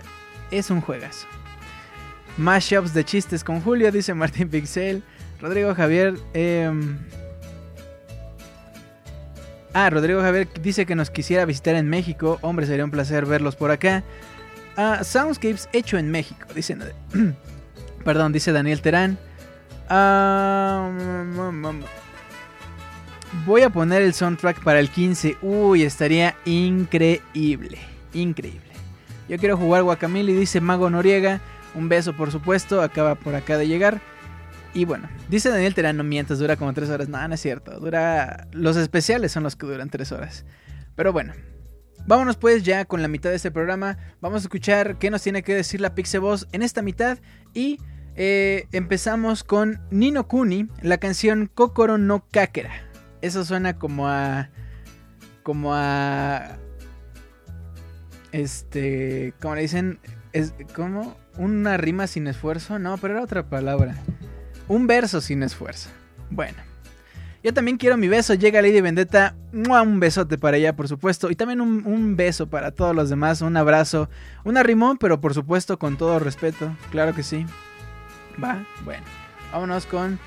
[0.51, 1.27] es un juegazo.
[2.37, 5.03] Mashups de chistes con Julio, dice Martín Pixel.
[5.41, 6.15] Rodrigo Javier.
[6.33, 6.99] em,
[9.75, 12.39] Ah, Rodrigo Javier dice que nos quisiera visitar en México.
[12.43, 14.05] Hombre, sería un placer verlos por acá.
[14.77, 16.77] Ah, Soundscapes hecho en México, dice.
[18.05, 19.19] Perdón, dice Daniel Terán.
[19.89, 21.85] Ah, mm, mm, mm.
[23.45, 25.39] voy a poner el soundtrack para el 15.
[25.43, 27.79] Uy, estaría increíble.
[28.13, 28.71] Increíble.
[29.29, 31.41] Yo quiero jugar Guacamole, dice Mago Noriega.
[31.75, 32.81] Un beso, por supuesto.
[32.81, 34.01] Acaba por acá de llegar.
[34.75, 37.09] Y bueno, dice Daniel Terán, no mientas, dura como 3 horas.
[37.09, 37.79] No, no es cierto.
[37.79, 38.49] Dura.
[38.53, 40.45] Los especiales son los que duran 3 horas.
[40.97, 41.33] Pero bueno.
[42.07, 43.97] Vámonos pues ya con la mitad de este programa.
[44.21, 47.19] Vamos a escuchar qué nos tiene que decir la Pixeboss en esta mitad.
[47.55, 47.79] Y
[48.17, 52.73] eh, empezamos con Nino Kuni, la canción Kokoro no Kakera.
[53.23, 54.51] Eso suena como a.
[55.43, 56.59] Como a.
[58.33, 59.33] Este.
[59.41, 59.99] Como le dicen.
[60.33, 61.17] Es, ¿Cómo?
[61.39, 62.79] Una rima sin esfuerzo.
[62.79, 63.97] No, pero era otra palabra.
[64.69, 65.91] Un verso sin esfuerzo.
[66.31, 66.59] Bueno.
[67.43, 68.33] Yo también quiero mi beso.
[68.33, 69.37] Llega Lady Vendetta.
[69.53, 69.83] ¡Mua!
[69.83, 71.31] Un besote para ella, por supuesto.
[71.31, 73.43] Y también un, beso para todos los demás.
[73.43, 74.09] Un abrazo.
[74.45, 76.75] Un arrimón, pero por supuesto con todo respeto.
[76.91, 77.45] Claro que sí.
[78.43, 78.65] Va.
[78.85, 79.05] Bueno.
[79.53, 80.19] Vámonos con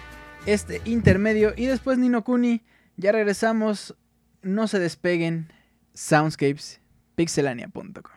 [0.45, 1.53] este intermedio.
[1.57, 2.61] Y después Nino Kuni.
[2.97, 3.95] Ya regresamos.
[4.43, 5.51] No se despeguen.
[5.95, 6.79] Soundscapes.
[7.15, 8.16] Pixelania.com.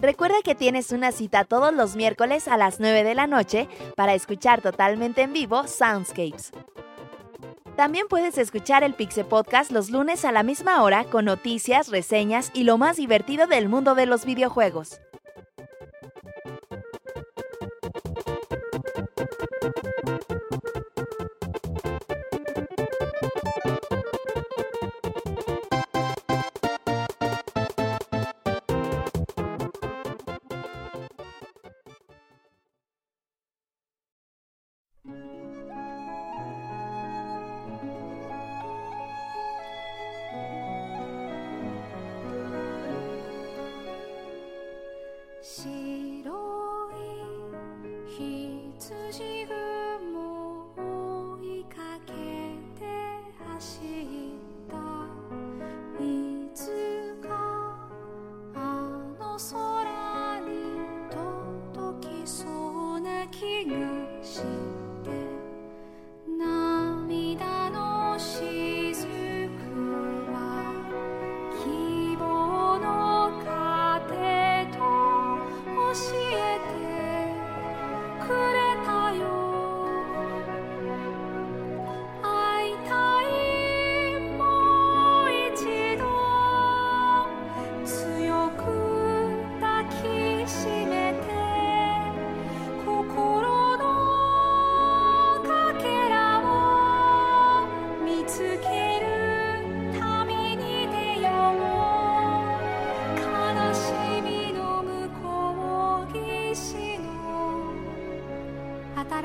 [0.00, 4.14] Recuerda que tienes una cita todos los miércoles a las 9 de la noche para
[4.14, 6.52] escuchar totalmente en vivo Soundscapes.
[7.80, 12.50] También puedes escuchar el Pixe Podcast los lunes a la misma hora con noticias, reseñas
[12.52, 15.00] y lo más divertido del mundo de los videojuegos.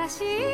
[0.06, 0.45] 小心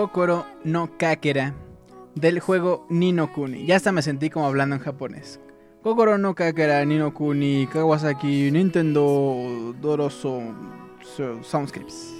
[0.00, 1.52] Kokoro no Kakera
[2.14, 3.66] del juego Nino Kuni.
[3.66, 5.40] Ya hasta me sentí como hablando en japonés.
[5.82, 10.40] Kokoro no Kakera, Nino Kuni, Kawasaki, Nintendo, Doroso,
[11.02, 12.14] so- Soundscapes.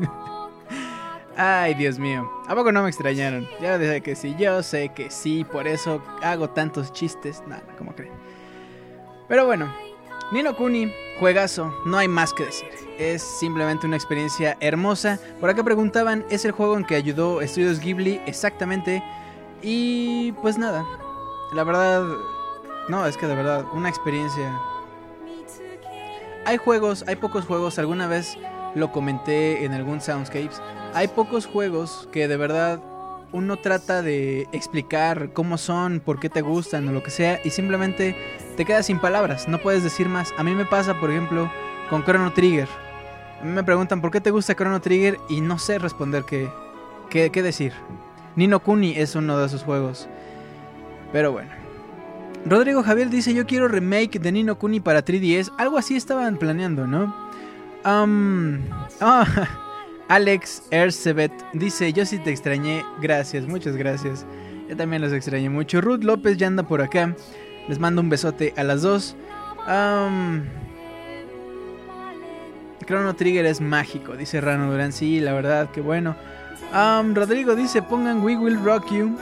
[1.36, 2.28] Ay, Dios mío.
[2.48, 3.46] ¿A poco no me extrañaron?
[3.62, 7.40] Ya dije que sí, yo sé que sí, por eso hago tantos chistes.
[7.46, 8.14] Nada, como creen.
[9.28, 9.72] Pero bueno,
[10.32, 12.68] Nino Kuni, juegazo, no hay más que decir.
[12.98, 15.20] Es simplemente una experiencia hermosa.
[15.40, 19.04] Por acá preguntaban, es el juego en que ayudó Estudios Ghibli exactamente.
[19.62, 20.84] Y pues nada,
[21.52, 22.04] la verdad,
[22.88, 24.58] no, es que de verdad, una experiencia.
[26.44, 28.36] Hay juegos, hay pocos juegos, alguna vez
[28.74, 30.60] lo comenté en algún Soundscapes.
[30.92, 32.80] Hay pocos juegos que de verdad
[33.32, 37.50] uno trata de explicar cómo son, por qué te gustan o lo que sea, y
[37.50, 38.16] simplemente
[38.56, 40.32] te quedas sin palabras, no puedes decir más.
[40.38, 41.50] A mí me pasa, por ejemplo,
[41.90, 42.68] con Chrono Trigger.
[43.40, 46.48] A mí me preguntan por qué te gusta Chrono Trigger y no sé responder qué,
[47.10, 47.72] qué, qué decir.
[48.34, 50.08] Nino Kuni es uno de esos juegos.
[51.12, 51.50] Pero bueno.
[52.44, 55.52] Rodrigo Javier dice, yo quiero remake de Nino Kuni para 3DS.
[55.58, 57.14] Algo así estaban planeando, ¿no?
[57.84, 58.60] Um,
[60.08, 62.84] Alex Ercebet dice, yo sí te extrañé.
[63.00, 64.24] Gracias, muchas gracias.
[64.68, 65.80] Yo también los extrañé mucho.
[65.80, 67.14] Ruth López ya anda por acá.
[67.68, 69.16] Les mando un besote a las dos.
[72.86, 74.92] Chrono Trigger es mágico, dice Rano Durán.
[74.92, 76.16] Sí, la verdad, que bueno.
[77.14, 79.16] Rodrigo dice, pongan We Will Rock You.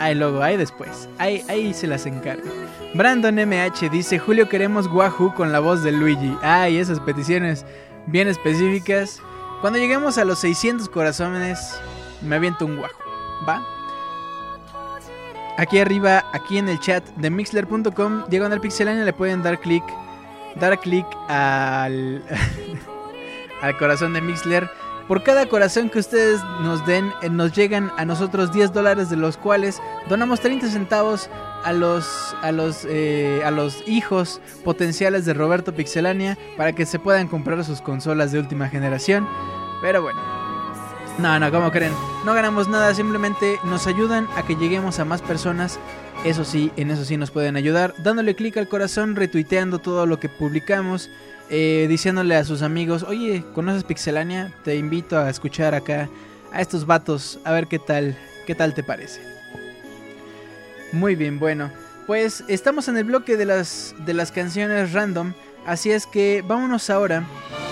[0.00, 1.08] Ahí luego, ahí después.
[1.18, 2.50] Ahí, ahí se las encargo.
[2.94, 6.36] Brandon MH dice, Julio queremos Wahoo con la voz de Luigi.
[6.42, 7.66] Ay, esas peticiones
[8.06, 9.20] bien específicas.
[9.60, 11.80] Cuando lleguemos a los 600 corazones,
[12.22, 12.90] me aviento un Wahoo.
[13.48, 13.62] ¿Va?
[15.56, 19.84] Aquí arriba, aquí en el chat de mixler.com, diagonal pixelania, le pueden dar clic,
[20.56, 22.22] dar clic al,
[23.62, 24.68] al corazón de Mixler.
[25.06, 29.16] Por cada corazón que ustedes nos den, eh, nos llegan a nosotros 10 dólares, de
[29.16, 31.28] los cuales donamos 30 centavos
[31.62, 36.98] a los, a los, eh, a los hijos potenciales de Roberto Pixelania para que se
[36.98, 39.28] puedan comprar sus consolas de última generación.
[39.82, 40.43] Pero bueno,
[41.18, 41.92] no, no, como creen?
[42.24, 45.78] No ganamos nada, simplemente nos ayudan a que lleguemos a más personas.
[46.24, 47.94] Eso sí, en eso sí nos pueden ayudar.
[47.98, 51.10] Dándole clic al corazón, retuiteando todo lo que publicamos.
[51.50, 54.52] eh, diciéndole a sus amigos, oye, ¿conoces Pixelania?
[54.64, 56.08] Te invito a escuchar acá
[56.52, 58.16] a estos vatos, a ver qué tal,
[58.46, 59.20] qué tal te parece.
[60.92, 61.70] Muy bien, bueno,
[62.06, 65.32] pues estamos en el bloque de las, de las canciones random,
[65.66, 67.24] así es que vámonos ahora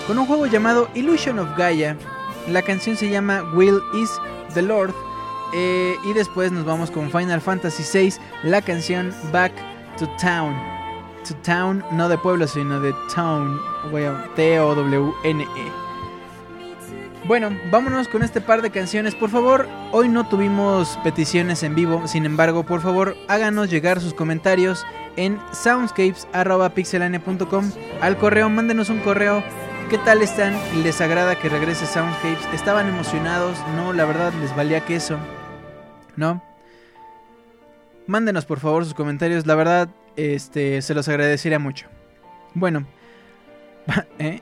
[0.07, 1.97] con un juego llamado Illusion of Gaia.
[2.47, 4.09] La canción se llama Will is
[4.53, 4.93] the Lord.
[5.55, 9.51] eh, y después nos vamos con Final Fantasy VI, la canción Back
[9.99, 10.55] to Town.
[11.27, 13.59] To Town, no de pueblo, sino de Town.
[14.35, 15.71] T-O-W-N-E.
[17.25, 19.15] Bueno, vámonos con este par de canciones.
[19.15, 22.05] Por favor, hoy no tuvimos peticiones en vivo.
[22.07, 27.71] Sin embargo, por favor, háganos llegar sus comentarios en soundscapes.pixelania.com.
[28.01, 29.41] Al correo, mándenos un correo.
[29.93, 30.55] ¿Qué tal están?
[30.81, 32.51] ¿Les agrada que regrese Soundscapes?
[32.51, 33.59] ¿Estaban emocionados?
[33.75, 35.19] No, la verdad les valía queso.
[36.15, 36.43] ¿No?
[38.07, 39.45] Mándenos por favor sus comentarios.
[39.45, 41.89] La verdad, este, se los agradecería mucho.
[42.55, 42.87] Bueno,
[44.17, 44.41] ¿eh?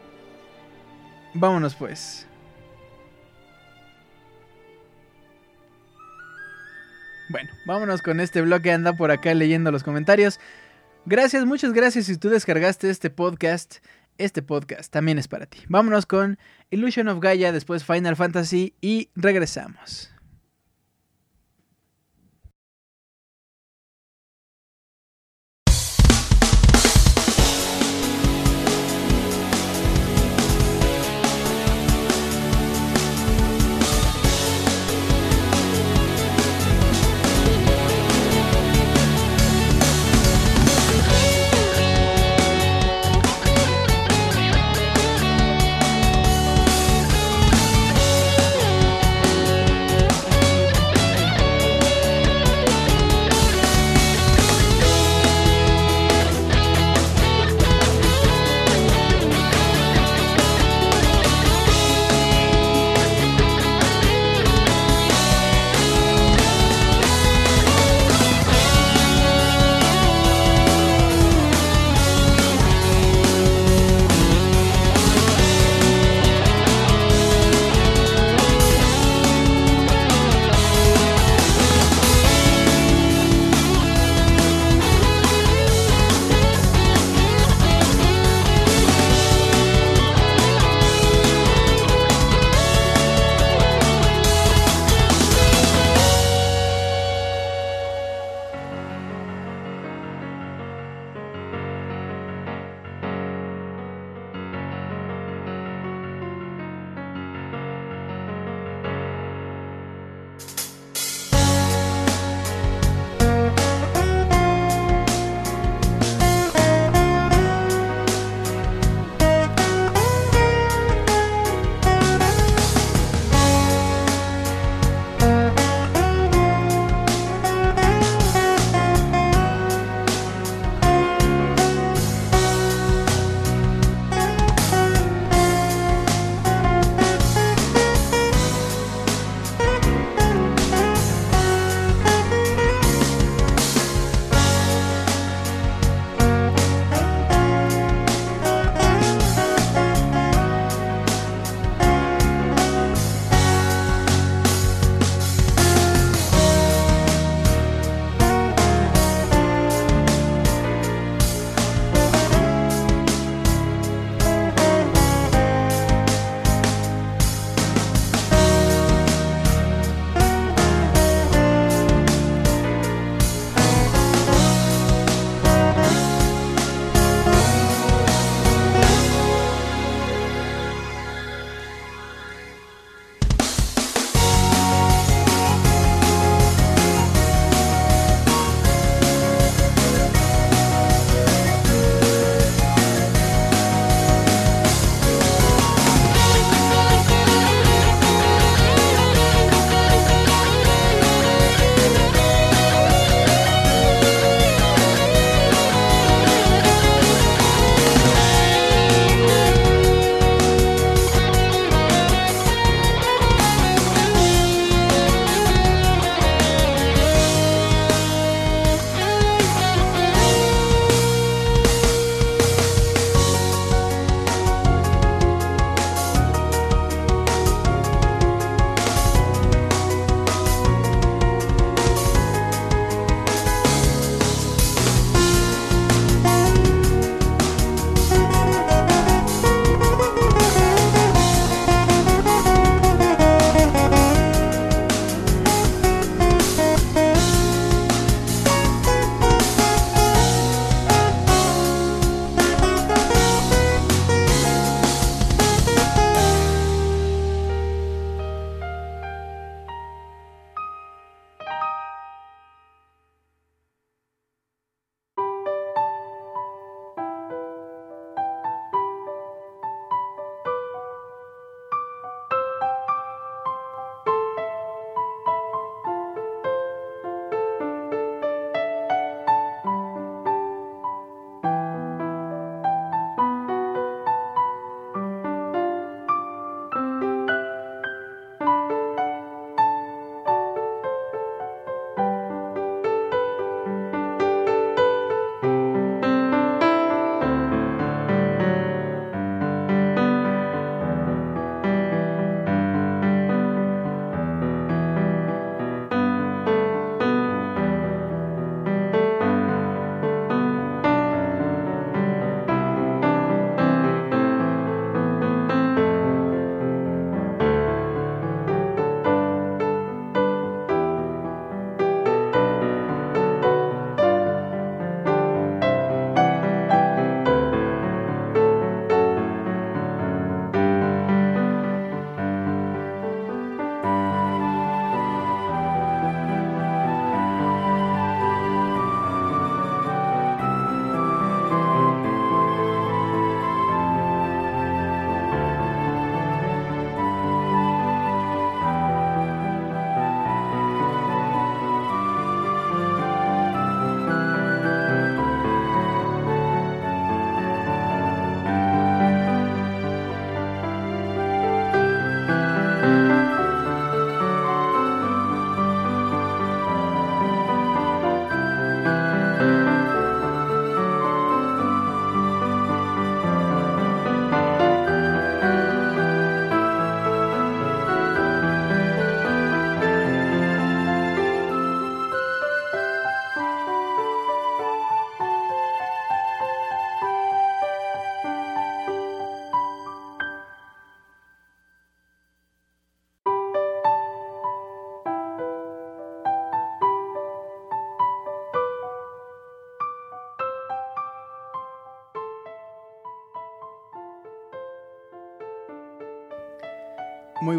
[1.33, 2.25] vámonos pues.
[7.27, 8.71] Bueno, vámonos con este bloque.
[8.71, 10.39] Anda por acá leyendo los comentarios.
[11.05, 13.79] Gracias, muchas gracias si tú descargaste este podcast.
[14.17, 15.59] Este podcast también es para ti.
[15.67, 16.37] Vámonos con
[16.69, 20.20] Illusion of Gaia, después Final Fantasy y regresamos.「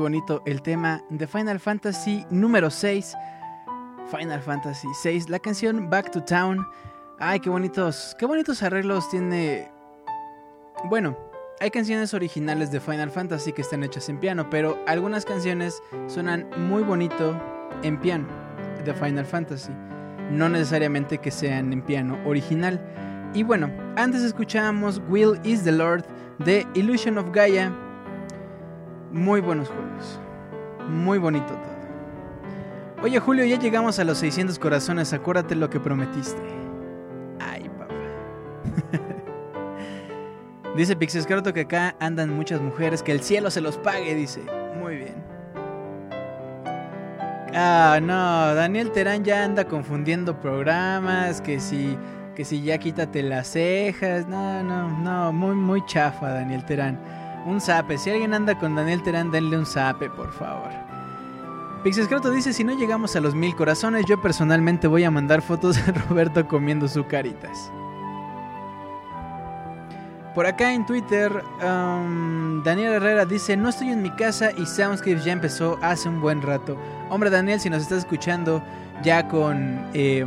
[0.03, 3.15] bonito el tema de Final Fantasy número 6.
[4.11, 6.67] Final Fantasy 6, la canción Back to Town.
[7.21, 9.71] Ay, qué bonitos, qué bonitos arreglos tiene.
[10.91, 11.17] Bueno,
[11.61, 16.49] hay canciones originales de Final Fantasy que están hechas en piano, pero algunas canciones suenan
[16.57, 17.41] muy bonito
[17.85, 18.27] en piano
[18.85, 19.71] de Final Fantasy.
[20.33, 22.85] No necesariamente que sean en piano original.
[23.35, 26.05] Y bueno, antes escuchábamos Will is the Lord
[26.41, 27.73] de Illusion of Gaia.
[29.13, 30.21] Muy buenos juegos.
[30.89, 33.05] Muy bonito todo.
[33.05, 35.13] Oye Julio, ya llegamos a los 600 corazones.
[35.13, 36.41] Acuérdate lo que prometiste.
[37.39, 37.95] Ay, papá.
[40.77, 43.03] dice Pixescroto que acá andan muchas mujeres.
[43.03, 44.43] Que el cielo se los pague, dice.
[44.81, 45.33] Muy bien.
[47.55, 51.99] Ah, no, Daniel Terán ya anda confundiendo programas, que si,
[52.35, 56.99] que si ya quítate las cejas, no, no, no, muy, muy chafa Daniel Terán.
[57.45, 60.71] Un zape, si alguien anda con Daniel Terán, denle un zape, por favor.
[61.83, 65.85] Pixescroto dice, si no llegamos a los mil corazones, yo personalmente voy a mandar fotos
[65.85, 67.73] de Roberto comiendo sus caritas.
[70.35, 75.25] Por acá en Twitter, um, Daniel Herrera dice, no estoy en mi casa y Soundscapes
[75.25, 76.79] ya empezó hace un buen rato.
[77.11, 78.63] Hombre Daniel, si nos estás escuchando
[79.03, 79.85] ya con...
[79.93, 80.25] eh,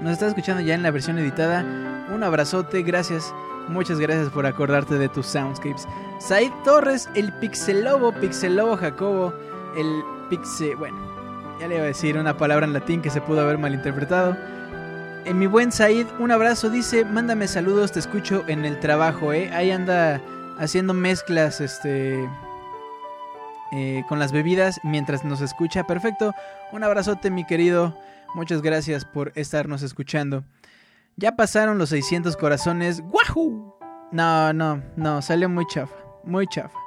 [0.00, 1.64] nos estás escuchando ya en la versión editada,
[2.12, 3.32] un abrazote, gracias,
[3.68, 5.86] muchas gracias por acordarte de tus Soundscapes.
[6.18, 9.32] Said Torres, el Pixelobo, Pixelobo Jacobo,
[9.76, 10.74] el Pixe...
[10.74, 10.98] Bueno,
[11.60, 14.36] ya le iba a decir una palabra en latín que se pudo haber malinterpretado.
[15.24, 19.50] En mi buen Said, un abrazo, dice, mándame saludos, te escucho en el trabajo, ¿eh?
[19.52, 20.20] Ahí anda
[20.58, 22.28] haciendo mezclas, este...
[23.72, 25.84] eh, con las bebidas mientras nos escucha.
[25.86, 26.34] Perfecto,
[26.72, 27.94] un abrazote mi querido,
[28.34, 30.44] muchas gracias por estarnos escuchando.
[31.18, 33.74] Ya pasaron los 600 corazones, ¡guau!
[34.12, 36.78] No, no, no, salió muy chafa, muy chafa.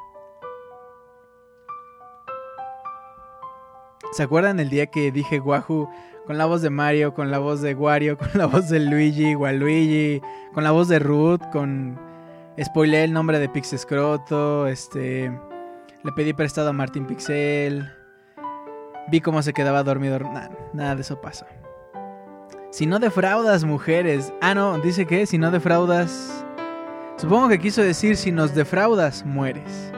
[4.14, 5.90] ¿Se acuerdan el día que dije Wahoo
[6.26, 9.36] con la voz de Mario, con la voz de Wario, con la voz de Luigi,
[9.36, 10.22] Waluigi,
[10.54, 12.00] con la voz de Ruth, con
[12.58, 15.30] spoilé el nombre de Pixescroto, este
[16.04, 17.92] le pedí prestado a Martín Pixel.
[19.10, 20.20] Vi cómo se quedaba dormido.
[20.20, 21.46] Nah, nada de eso pasó.
[22.72, 24.34] Si no defraudas, mujeres.
[24.40, 26.46] Ah, no, dice que si no defraudas.
[27.18, 29.92] Supongo que quiso decir si nos defraudas, mueres.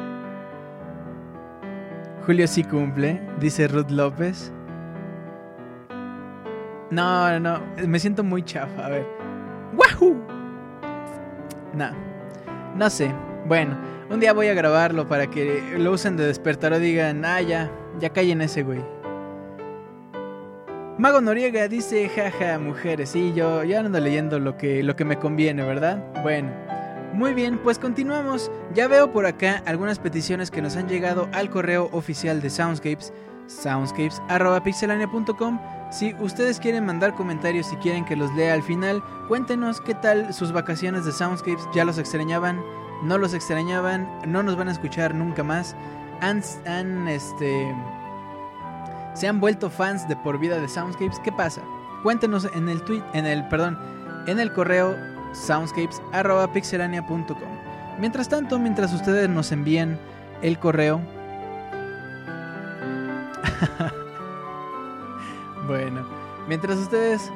[2.26, 4.52] Julio sí cumple, dice Ruth López.
[6.90, 8.88] No, no, me siento muy chafa.
[8.88, 9.08] A ver.
[9.78, 10.20] ¡Wahoo!
[11.76, 11.92] No,
[12.76, 13.14] no sé.
[13.46, 13.78] Bueno,
[14.10, 17.70] un día voy a grabarlo para que lo usen de despertar o digan, ah, ya,
[18.00, 18.84] ya callen ese güey.
[20.98, 23.10] Mago Noriega dice, jaja, mujeres.
[23.10, 26.04] Sí, yo, yo ando leyendo lo que, lo que me conviene, ¿verdad?
[26.22, 26.52] Bueno.
[27.14, 28.52] Muy bien, pues continuamos.
[28.74, 33.14] Ya veo por acá algunas peticiones que nos han llegado al correo oficial de Soundscapes,
[33.48, 35.60] soundscapes.pixelania.com.
[35.92, 40.34] Si ustedes quieren mandar comentarios y quieren que los lea al final, cuéntenos qué tal
[40.34, 41.68] sus vacaciones de Soundscapes.
[41.74, 42.64] ¿Ya los extrañaban?
[43.04, 44.08] ¿No los extrañaban?
[44.28, 45.76] ¿No nos van a escuchar nunca más?
[46.22, 47.76] ¿Han, han este...
[49.14, 51.20] se han vuelto fans de por vida de Soundscapes?
[51.20, 51.62] ¿Qué pasa?
[52.04, 53.80] Cuéntenos en el tweet, en el, perdón,
[54.28, 54.96] en el correo
[55.34, 57.64] soundscapes.pixelania.com.
[58.00, 60.00] Mientras tanto, mientras ustedes nos envían
[60.42, 61.02] el correo.
[65.68, 66.06] bueno,
[66.48, 67.30] mientras ustedes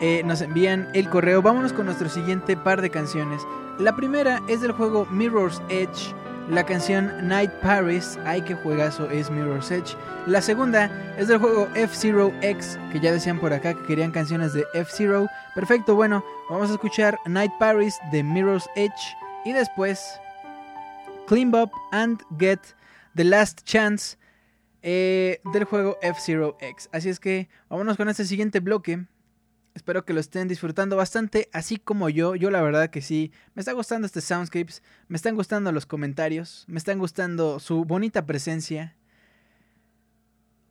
[0.00, 3.42] eh, nos envían el correo, vámonos con nuestro siguiente par de canciones.
[3.78, 6.14] La primera es del juego Mirror's Edge.
[6.50, 9.96] La canción Night Paris, ay que juegazo es Mirror's Edge.
[10.26, 14.52] La segunda es del juego F-Zero X, que ya decían por acá que querían canciones
[14.52, 15.26] de F-Zero.
[15.54, 19.16] Perfecto, bueno, vamos a escuchar Night Paris de Mirror's Edge
[19.46, 20.20] y después
[21.26, 22.60] Clean Up and Get
[23.14, 24.18] The Last Chance
[24.82, 26.90] eh, del juego F-Zero X.
[26.92, 29.06] Así es que vámonos con este siguiente bloque.
[29.74, 32.36] Espero que lo estén disfrutando bastante, así como yo.
[32.36, 36.64] Yo la verdad que sí, me está gustando este Soundscapes, me están gustando los comentarios,
[36.68, 38.96] me están gustando su bonita presencia.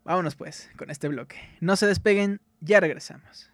[0.06, 1.38] Vámonos pues con este bloque.
[1.60, 3.53] No se despeguen, ya regresamos.「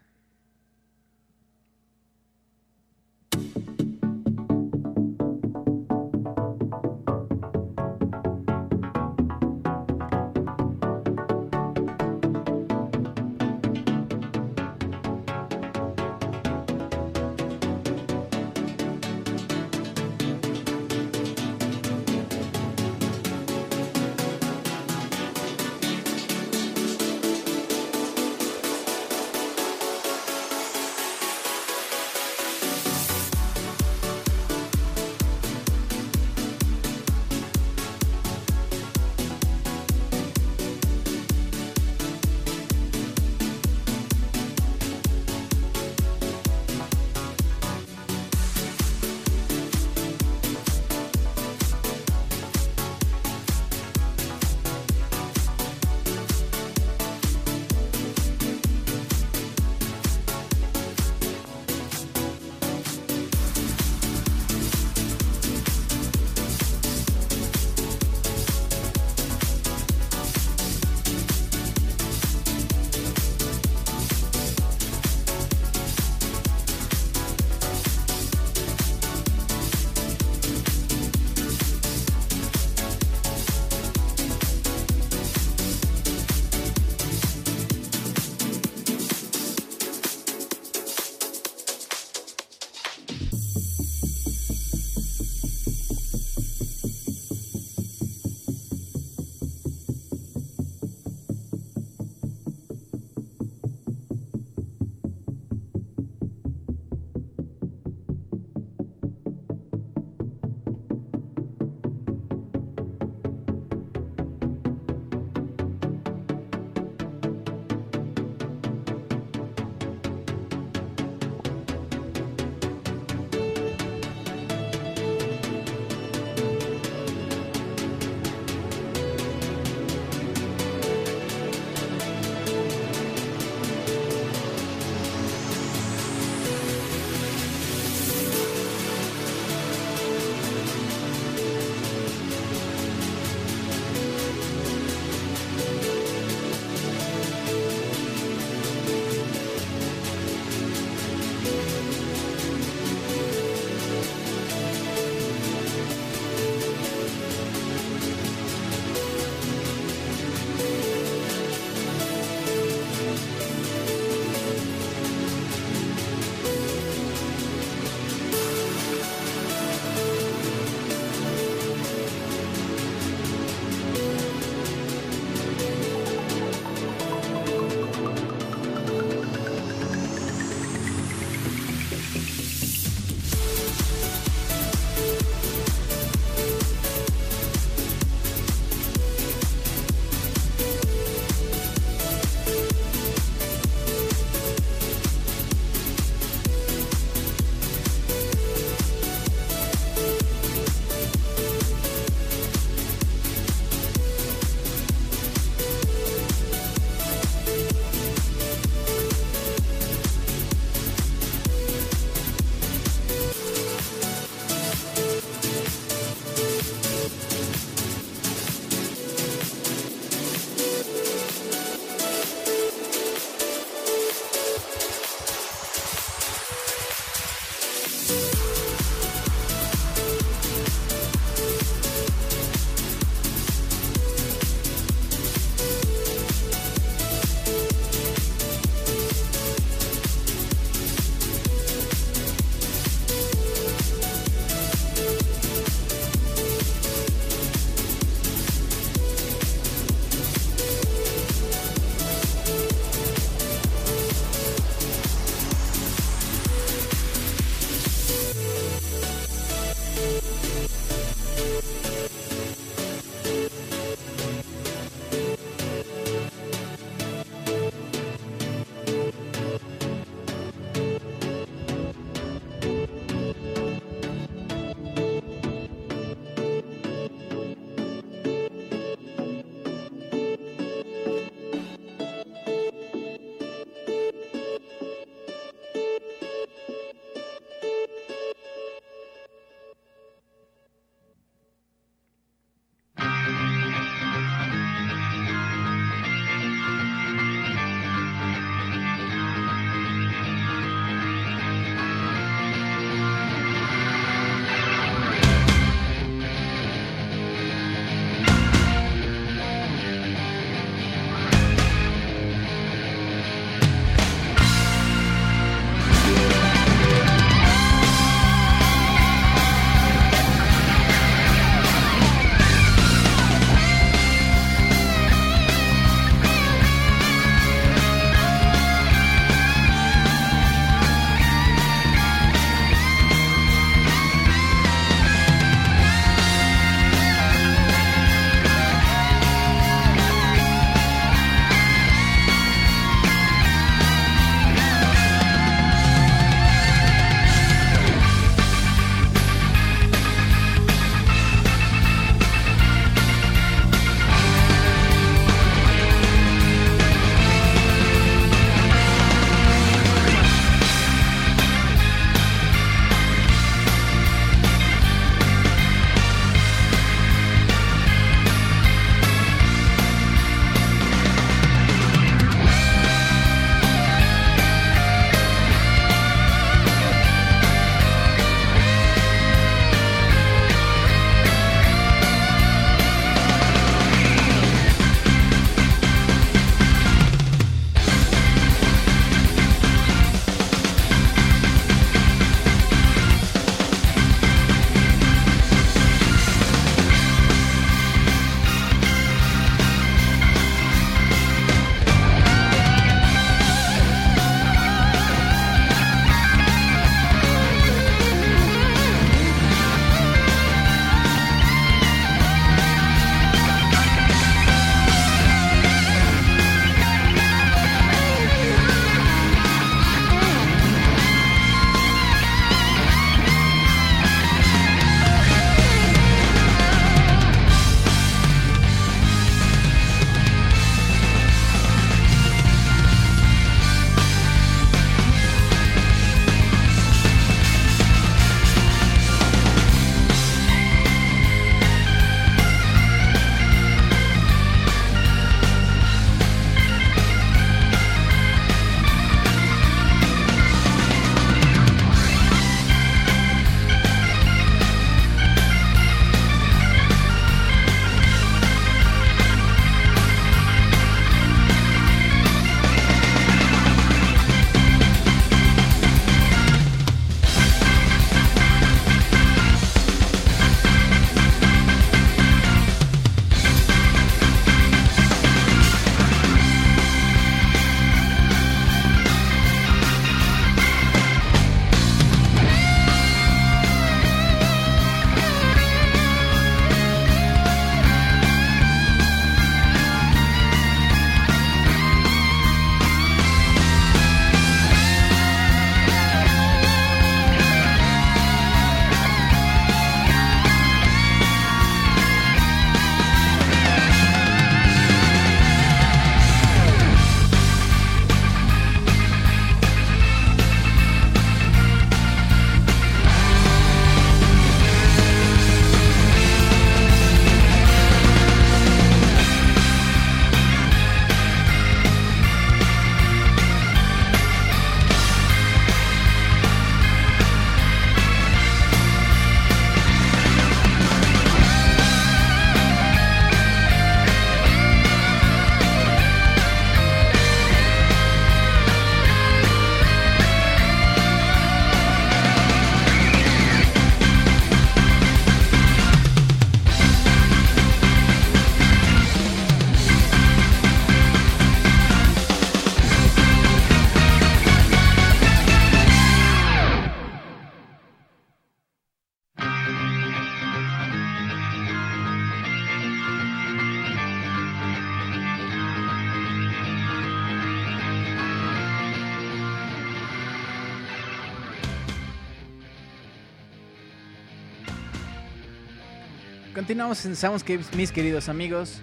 [576.80, 578.80] Continuamos en Soundscapes, mis queridos amigos.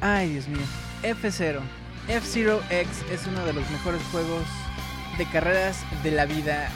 [0.00, 0.64] Ay, Dios mío.
[1.02, 1.60] F0.
[2.08, 4.42] F-Zero X es uno de los mejores juegos
[5.18, 6.70] de carreras de la vida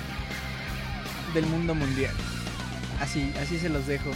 [1.33, 2.13] del mundo mundial.
[3.01, 4.11] Así, así se los dejo.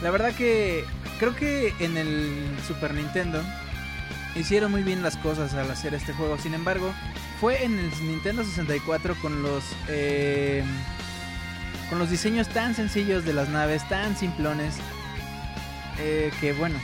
[0.00, 0.86] La verdad que
[1.18, 3.42] creo que en el Super Nintendo
[4.36, 6.38] hicieron muy bien las cosas al hacer este juego.
[6.38, 6.94] Sin embargo,
[7.42, 10.64] fue en el Nintendo 64 con los eh,
[11.90, 14.76] con los diseños tan sencillos de las naves, tan simplones,
[15.98, 16.76] eh, que bueno,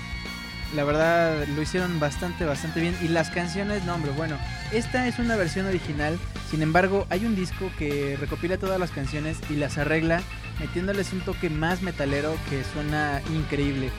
[0.75, 2.97] la verdad lo hicieron bastante, bastante bien.
[3.03, 4.37] Y las canciones, no hombre, bueno,
[4.73, 6.19] esta es una versión original.
[6.51, 10.23] Sin embargo, hay un disco que recopila todas las canciones y las arregla,
[10.61, 13.91] metiéndoles un toque más metalero que suena increíble.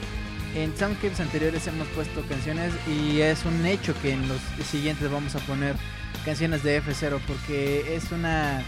[0.54, 5.34] En Soundcapes anteriores hemos puesto canciones y es un hecho que en los siguientes vamos
[5.34, 5.76] a poner
[6.24, 8.62] canciones de F0 porque es una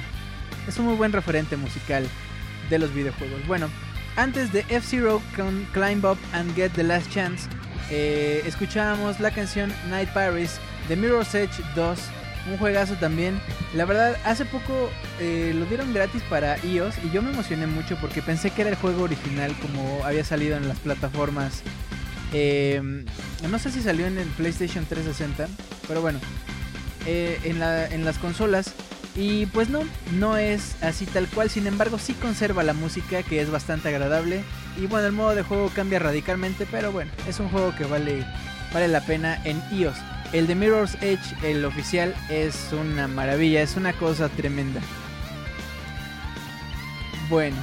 [0.68, 2.06] es un muy buen referente musical
[2.68, 3.46] de los videojuegos.
[3.46, 3.68] Bueno,
[4.20, 7.48] antes de F-Zero con Climb Up and Get the Last Chance,
[7.90, 10.60] eh, escuchábamos la canción Night Paris
[10.90, 11.98] de Mirror's Edge 2,
[12.50, 13.40] un juegazo también.
[13.74, 14.90] La verdad, hace poco
[15.20, 18.70] eh, lo dieron gratis para iOS y yo me emocioné mucho porque pensé que era
[18.70, 21.62] el juego original como había salido en las plataformas.
[22.34, 23.06] Eh,
[23.48, 25.48] no sé si salió en el PlayStation 360,
[25.88, 26.20] pero bueno,
[27.06, 28.74] eh, en las consolas.
[29.16, 29.80] Y pues no,
[30.12, 34.44] no es así tal cual, sin embargo sí conserva la música que es bastante agradable.
[34.76, 38.24] Y bueno, el modo de juego cambia radicalmente, pero bueno, es un juego que vale,
[38.72, 39.96] vale la pena en iOS.
[40.32, 44.80] El de Mirror's Edge, el oficial, es una maravilla, es una cosa tremenda.
[47.28, 47.56] Bueno.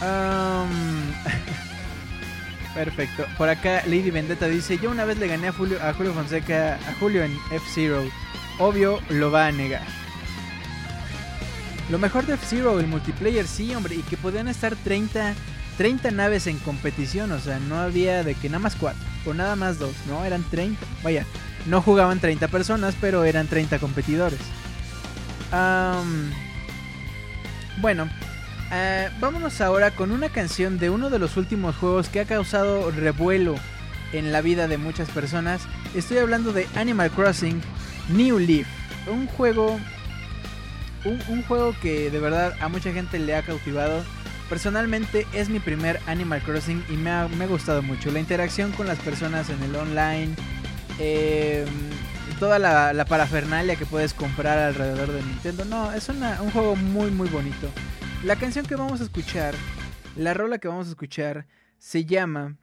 [2.74, 3.26] Perfecto.
[3.38, 6.74] Por acá Lady Vendetta dice, yo una vez le gané a Julio, a Julio Fonseca,
[6.74, 8.02] a Julio en F-Zero.
[8.58, 9.86] Obvio, lo va a negar.
[11.90, 15.34] Lo mejor de F-Zero, el multiplayer, sí, hombre, y que podían estar 30,
[15.76, 19.56] 30 naves en competición, o sea, no había de que nada más 4 o nada
[19.56, 20.80] más 2, no, eran 30.
[21.02, 21.26] Vaya,
[21.66, 24.40] no jugaban 30 personas, pero eran 30 competidores.
[27.80, 28.08] Bueno,
[28.70, 32.90] eh, vámonos ahora con una canción de uno de los últimos juegos que ha causado
[32.90, 33.56] revuelo
[34.12, 35.62] en la vida de muchas personas.
[35.94, 37.60] Estoy hablando de Animal Crossing
[38.08, 38.66] New Leaf,
[39.06, 39.78] un juego
[41.04, 44.04] un, juego que de verdad a mucha gente le ha cautivado.
[44.48, 48.10] Personalmente es mi primer Animal Crossing y me ha, me ha gustado mucho.
[48.10, 50.34] La interacción con las personas en el online,
[50.98, 51.64] eh,
[52.38, 55.64] toda la, la parafernalia que puedes comprar alrededor de Nintendo.
[55.64, 57.70] No, es un juego muy muy bonito.
[58.24, 59.54] La canción que vamos a escuchar,
[60.16, 61.46] la rola que vamos a escuchar,
[61.78, 62.56] se llama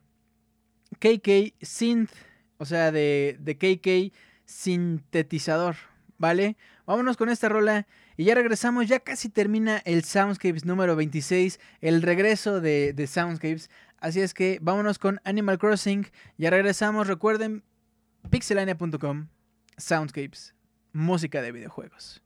[0.99, 2.11] KK Synth,
[2.57, 4.15] o sea, de, de KK
[4.49, 5.75] Sintetizador,
[6.17, 6.57] ¿vale?
[6.87, 7.85] Vámonos con esta rola
[8.17, 13.69] y ya regresamos, ya casi termina el Soundscapes número 26, el regreso de, de Soundscapes.
[13.99, 16.07] Así es que vámonos con Animal Crossing,
[16.39, 17.63] ya regresamos, recuerden,
[18.31, 19.27] pixelania.com,
[19.77, 20.55] Soundscapes,
[20.93, 22.23] música de videojuegos.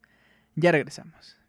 [0.55, 1.43] Ya regresamos.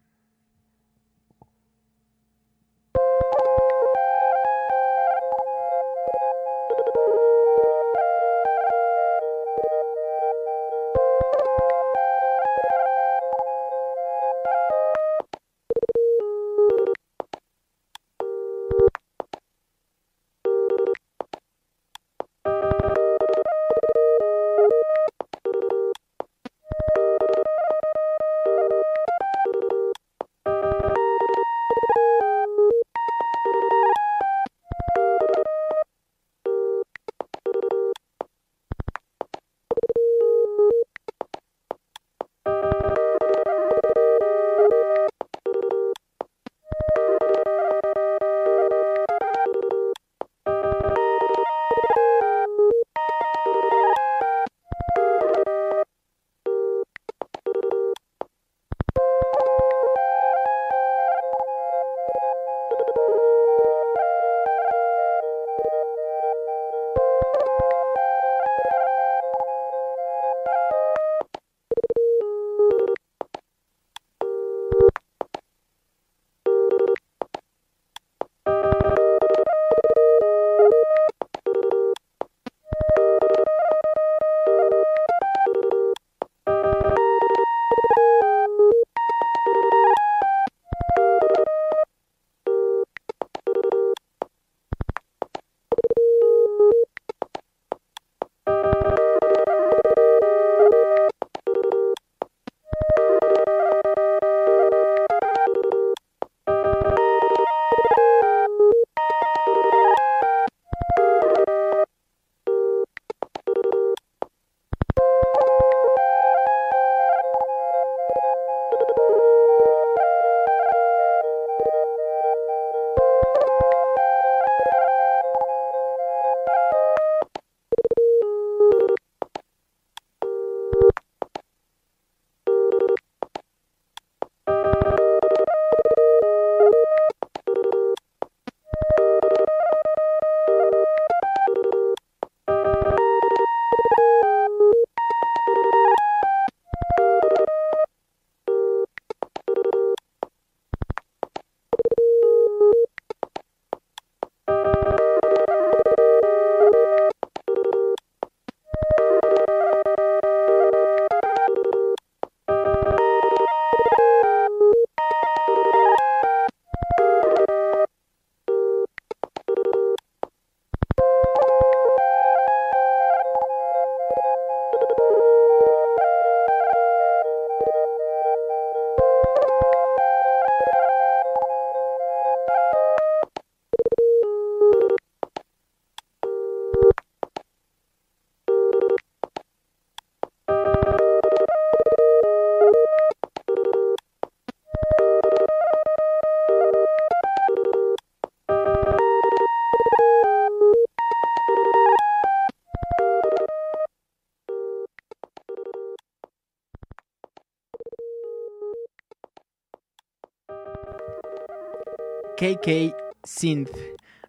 [212.45, 213.75] KK Synth.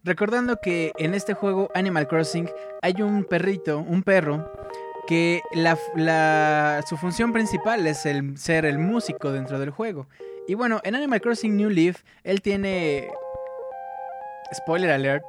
[0.03, 2.49] Recordando que en este juego Animal Crossing
[2.81, 4.51] hay un perrito, un perro,
[5.07, 10.07] que la, su función principal es el ser el músico dentro del juego.
[10.49, 13.11] Y bueno, en Animal Crossing New Leaf, él tiene...
[14.55, 15.27] Spoiler alert.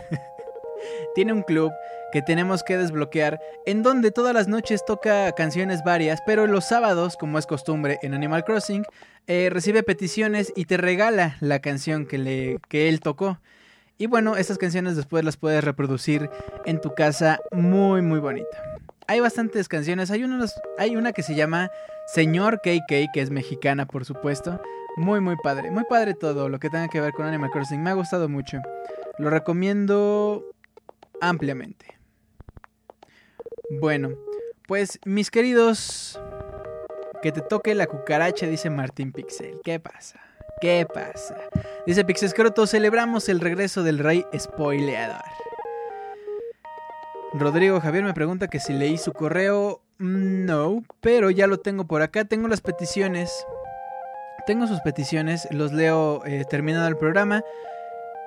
[1.14, 1.72] tiene un club
[2.12, 7.16] que tenemos que desbloquear en donde todas las noches toca canciones varias, pero los sábados,
[7.16, 8.84] como es costumbre en Animal Crossing,
[9.26, 13.38] eh, recibe peticiones y te regala la canción que, le, que él tocó.
[13.98, 16.30] Y bueno, estas canciones después las puedes reproducir
[16.64, 18.62] en tu casa muy muy bonita.
[19.06, 21.70] Hay bastantes canciones, hay, unos, hay una que se llama
[22.06, 24.62] Señor KK, que es mexicana por supuesto.
[24.96, 27.90] Muy muy padre, muy padre todo lo que tenga que ver con Animal Crossing, me
[27.90, 28.58] ha gustado mucho.
[29.18, 30.44] Lo recomiendo
[31.20, 31.97] ampliamente.
[33.70, 34.10] Bueno,
[34.66, 36.18] pues mis queridos,
[37.22, 39.60] que te toque la cucaracha, dice Martín Pixel.
[39.62, 40.20] ¿Qué pasa?
[40.60, 41.36] ¿Qué pasa?
[41.86, 45.22] Dice Pixescroto, celebramos el regreso del rey spoileador.
[47.34, 49.82] Rodrigo Javier me pregunta que si leí su correo.
[49.98, 52.24] Mm, No, pero ya lo tengo por acá.
[52.24, 53.46] Tengo las peticiones.
[54.46, 55.46] Tengo sus peticiones.
[55.50, 57.42] Los leo eh, terminado el programa.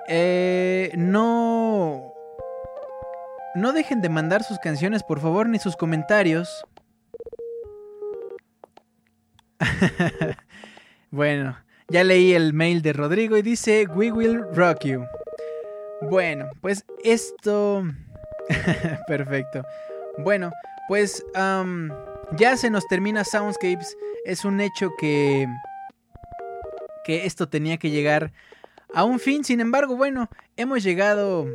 [0.08, 2.11] Eh, no.
[3.54, 6.64] No dejen de mandar sus canciones, por favor, ni sus comentarios.
[11.10, 11.58] bueno,
[11.88, 15.04] ya leí el mail de Rodrigo y dice: We will rock you.
[16.00, 17.84] Bueno, pues esto.
[19.06, 19.64] Perfecto.
[20.18, 20.50] Bueno,
[20.88, 21.24] pues
[22.36, 23.96] ya se nos termina Soundscapes.
[24.24, 25.46] Es un hecho que.
[27.04, 28.32] que esto tenía que llegar
[28.94, 29.44] a un fin.
[29.44, 31.46] Sin embargo, bueno, hemos llegado.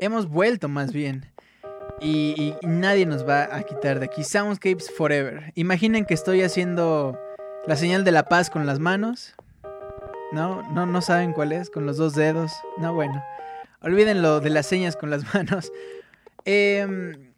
[0.00, 1.30] Hemos vuelto más bien.
[2.00, 4.22] Y, nadie nos va a quitar de aquí.
[4.22, 5.52] Soundscapes Forever.
[5.54, 7.18] Imaginen que estoy haciendo
[7.66, 9.34] la señal de la paz con las manos.
[10.32, 12.52] No, no, no saben cuál es, con los dos dedos.
[12.78, 13.24] No, bueno.
[13.80, 15.72] Olvídenlo de las señas con las manos.
[16.44, 17.32] Em,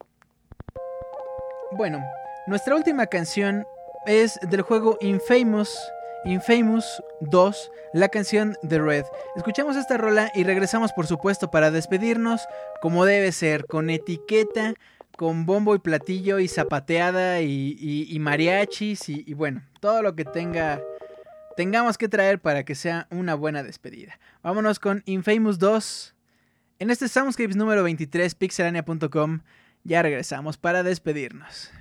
[1.73, 2.03] bueno,
[2.47, 3.65] nuestra última canción
[4.07, 5.79] es del juego Infamous,
[6.25, 9.05] Infamous 2, la canción de Red.
[9.37, 12.47] Escuchamos esta rola y regresamos por supuesto para despedirnos
[12.81, 14.75] como debe ser, con etiqueta,
[15.17, 20.81] con bombo y platillo y zapateada y, mariachis y, y bueno, todo lo que tenga
[21.57, 24.21] tengamos que traer para que sea una buena despedida.
[24.45, 26.15] Vámonos con Infamous 2.
[26.79, 29.41] En este Soundscapes número 23, pixelania.com,
[29.83, 31.78] ya regresamos para despedirnos.「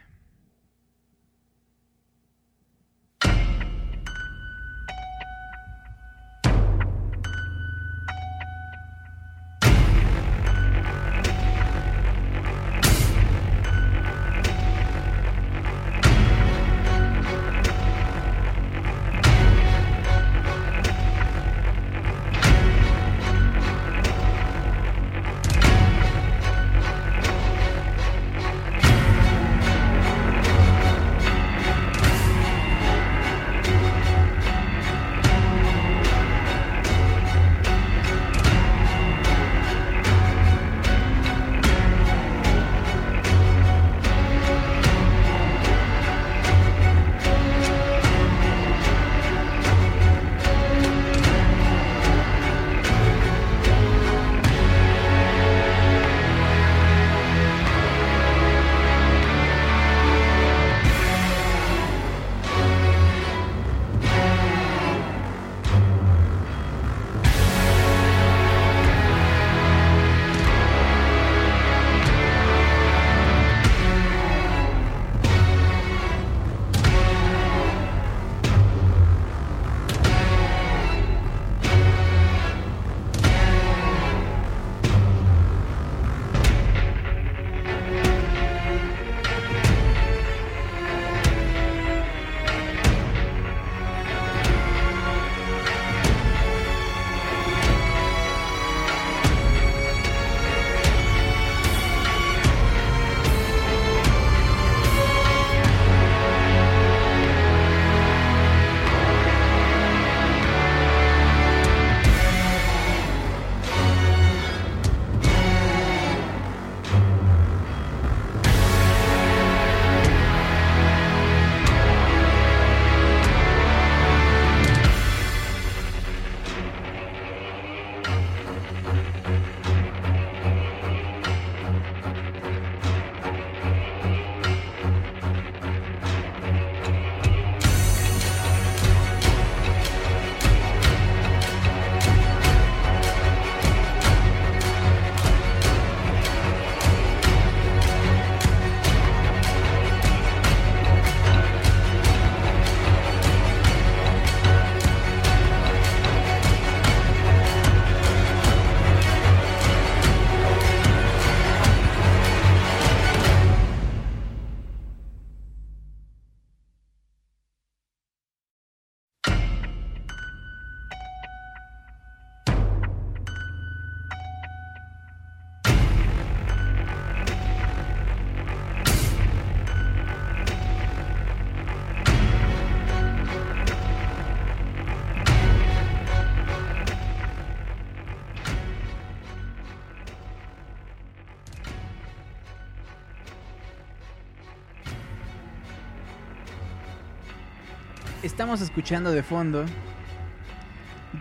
[198.38, 199.66] estamos escuchando de fondo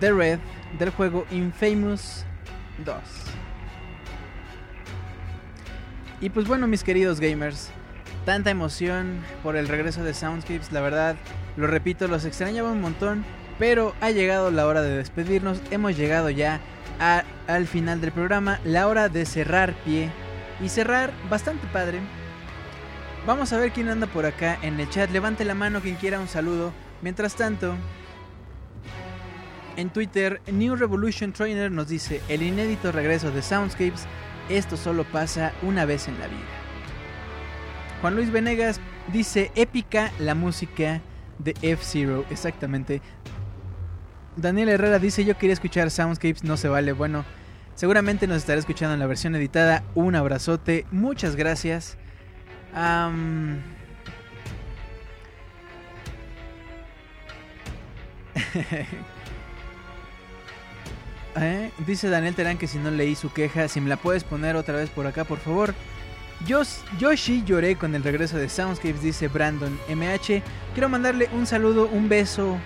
[0.01, 0.39] The Red
[0.79, 2.27] del juego Infamous
[2.85, 2.95] 2.
[6.21, 7.71] Y pues bueno, mis queridos gamers,
[8.27, 11.17] tanta emoción por el regreso de Soundscapes, la verdad,
[11.57, 13.25] lo repito, los extrañaba un montón,
[13.59, 16.61] pero ha llegado la hora de despedirnos, hemos llegado ya
[17.47, 20.11] al final del programa, la hora de cerrar pie
[20.63, 21.99] y cerrar bastante padre.
[23.27, 26.21] Vamos a ver quién anda por acá en el chat, levante la mano quien quiera
[26.21, 26.75] un saludo.
[27.03, 27.75] Mientras tanto,
[29.77, 34.07] en Twitter, New Revolution Trainer nos dice, el inédito regreso de Soundscapes,
[34.49, 36.41] esto solo pasa una vez en la vida.
[38.01, 38.81] Juan Luis Venegas
[39.13, 41.01] dice, épica la música
[41.39, 43.03] de F-Zero, exactamente.
[44.37, 46.93] Daniel Herrera dice, yo quería escuchar Soundscapes, no se vale.
[46.93, 47.25] Bueno,
[47.75, 49.83] seguramente nos estará escuchando en la versión editada.
[49.95, 51.97] Un abrazote, muchas gracias.
[61.39, 64.57] Eh, Dice Daniel Terán que si no leí su queja, si me la puedes poner
[64.57, 65.75] otra vez por acá, por favor.
[66.47, 66.65] Yo,
[67.17, 70.43] sí lloré con el regreso de Soundscapes, dice Brandon MH.
[70.75, 72.57] Quiero mandarle un saludo, un beso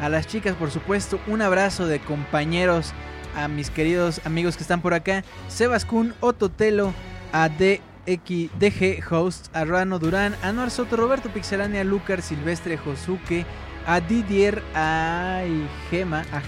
[0.00, 2.92] a las chicas, por supuesto, un abrazo de compañeros
[3.36, 5.24] a mis queridos amigos que están por acá.
[5.48, 6.92] Sebas Kun, Ototelo,
[7.32, 13.46] a DX, DG Host, a Rano Durán, a Noar Soto, Roberto Pixelania, Lucar Silvestre, Josuke,
[13.86, 15.42] a Didier, a
[15.90, 16.40] Gema, a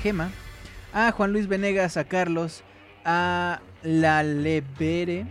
[0.93, 2.63] a Juan Luis Venegas, a Carlos,
[3.05, 5.27] a La Lebere,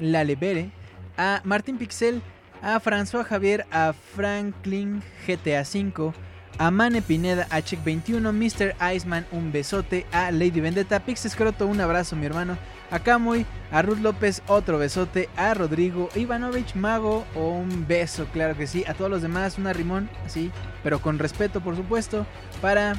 [0.00, 0.70] La Lebere,
[1.16, 2.20] a Martín Pixel,
[2.60, 6.12] a François Javier, a Franklin GTA V,
[6.58, 8.74] a Mane Pineda, a Check21, Mr.
[8.94, 12.58] Iceman, un besote, a Lady Vendetta, Pix Escroto, un abrazo mi hermano,
[12.90, 18.66] a Camuy, a Ruth López, otro besote, a Rodrigo Ivanovich Mago, un beso, claro que
[18.66, 20.50] sí, a todos los demás, una rimón, así,
[20.82, 22.26] pero con respeto por supuesto,
[22.60, 22.94] para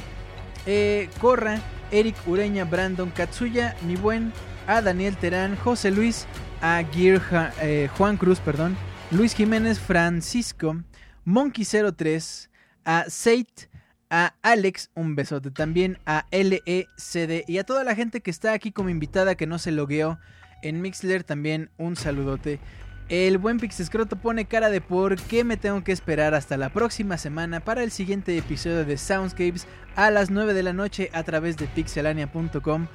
[0.66, 1.60] eh, Corra,
[1.90, 4.32] Eric Ureña, Brandon Katsuya, mi buen,
[4.66, 6.26] a Daniel Terán, José Luis,
[6.60, 8.76] a Gear eh, Juan Cruz, perdón,
[9.10, 10.76] Luis Jiménez, Francisco,
[11.24, 12.48] Monkey03,
[12.84, 13.68] a Seit,
[14.10, 18.72] a Alex, un besote también, a LECD y a toda la gente que está aquí
[18.72, 20.18] como invitada que no se logueó
[20.62, 22.60] en Mixler también un saludote.
[23.08, 27.18] El buen Pixescroto pone cara de por qué me tengo que esperar hasta la próxima
[27.18, 31.56] semana para el siguiente episodio de Soundscapes a las 9 de la noche a través
[31.56, 32.88] de pixelania.com.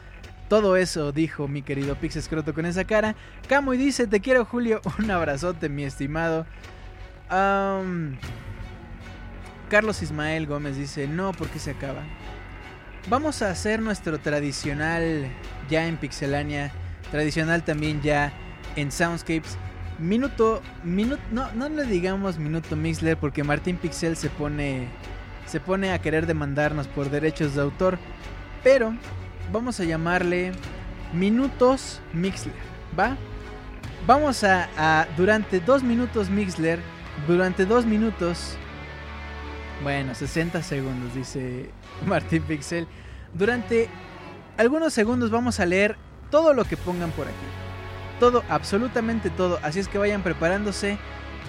[0.49, 3.15] Todo eso dijo mi querido Pixescroto con esa cara.
[3.47, 6.45] Camo y dice, te quiero Julio, un abrazote mi estimado.
[9.71, 12.01] Carlos Ismael Gómez dice, no, porque se acaba.
[13.07, 15.25] Vamos a hacer nuestro tradicional
[15.69, 16.73] ya en Pixelania,
[17.09, 18.33] tradicional también ya
[18.75, 19.57] en Soundscapes.
[19.97, 24.89] Minuto, minuto, no, no le digamos minuto Mixler porque Martín Pixel se pone,
[25.45, 27.97] se pone a querer demandarnos por derechos de autor.
[28.65, 28.93] Pero
[29.53, 30.51] vamos a llamarle
[31.13, 32.53] minutos Mixler,
[32.99, 33.15] ¿va?
[34.05, 36.79] Vamos a, a durante dos minutos Mixler,
[37.25, 38.57] durante dos minutos,
[39.83, 41.69] bueno, 60 segundos, dice
[42.05, 42.87] Martín Pixel.
[43.33, 43.89] Durante
[44.57, 45.95] algunos segundos vamos a leer
[46.29, 47.35] todo lo que pongan por aquí.
[48.19, 49.59] Todo, absolutamente todo.
[49.63, 50.97] Así es que vayan preparándose.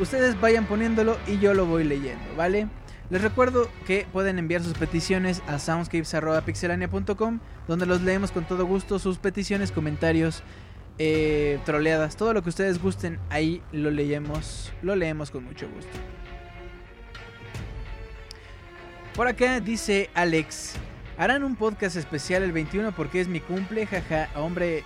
[0.00, 2.68] Ustedes vayan poniéndolo y yo lo voy leyendo, ¿vale?
[3.10, 8.98] Les recuerdo que pueden enviar sus peticiones a soundscapes.pixelania.com donde los leemos con todo gusto.
[8.98, 10.42] Sus peticiones, comentarios,
[10.98, 15.90] eh, troleadas, todo lo que ustedes gusten, ahí lo leemos, lo leemos con mucho gusto.
[19.14, 20.72] Por acá dice Alex,
[21.18, 24.84] harán un podcast especial el 21 porque es mi cumple, jaja, hombre,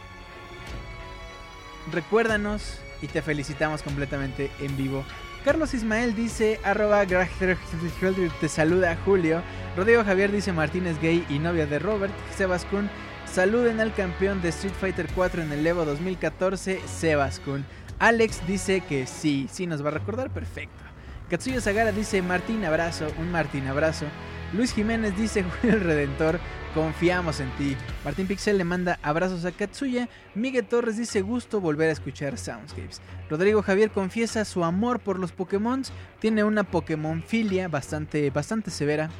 [1.93, 5.05] recuérdanos y te felicitamos completamente en vivo.
[5.45, 9.43] Carlos Ismael dice, arroba te saluda Julio.
[9.77, 12.13] Rodrigo Javier dice Martínez gay y novia de Robert.
[12.37, 12.91] Sebas Kun,
[13.33, 17.65] saluden al campeón de Street Fighter 4 en el Evo 2014, Sebas Kun.
[18.01, 20.86] Alex dice que sí, sí nos va a recordar, perfecto.
[21.29, 24.07] Katsuya Sagara dice Martín abrazo, un Martín abrazo.
[24.53, 26.39] Luis Jiménez dice Julio el Redentor,
[26.73, 27.77] confiamos en ti.
[28.05, 30.09] Martín Pixel le manda abrazos a Katsuya.
[30.37, 33.01] Miguel Torres dice gusto volver a escuchar Soundscapes.
[33.29, 35.83] Rodrigo Javier confiesa su amor por los Pokémon.
[36.21, 39.11] Tiene una Pokémon filia bastante, bastante severa.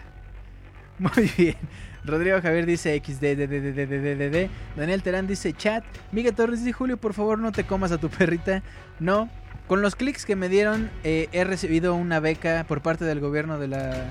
[0.98, 1.58] Muy bien.
[2.06, 4.50] Rodrigo Javier dice XDDDDDDD.
[4.78, 5.84] Daniel Terán dice chat.
[6.14, 8.64] Miguel Torres dice Julio, por favor no te comas a tu perrita.
[9.02, 9.30] No.
[9.68, 13.60] Con los clics que me dieron eh, he recibido una beca por parte del gobierno
[13.60, 14.08] de la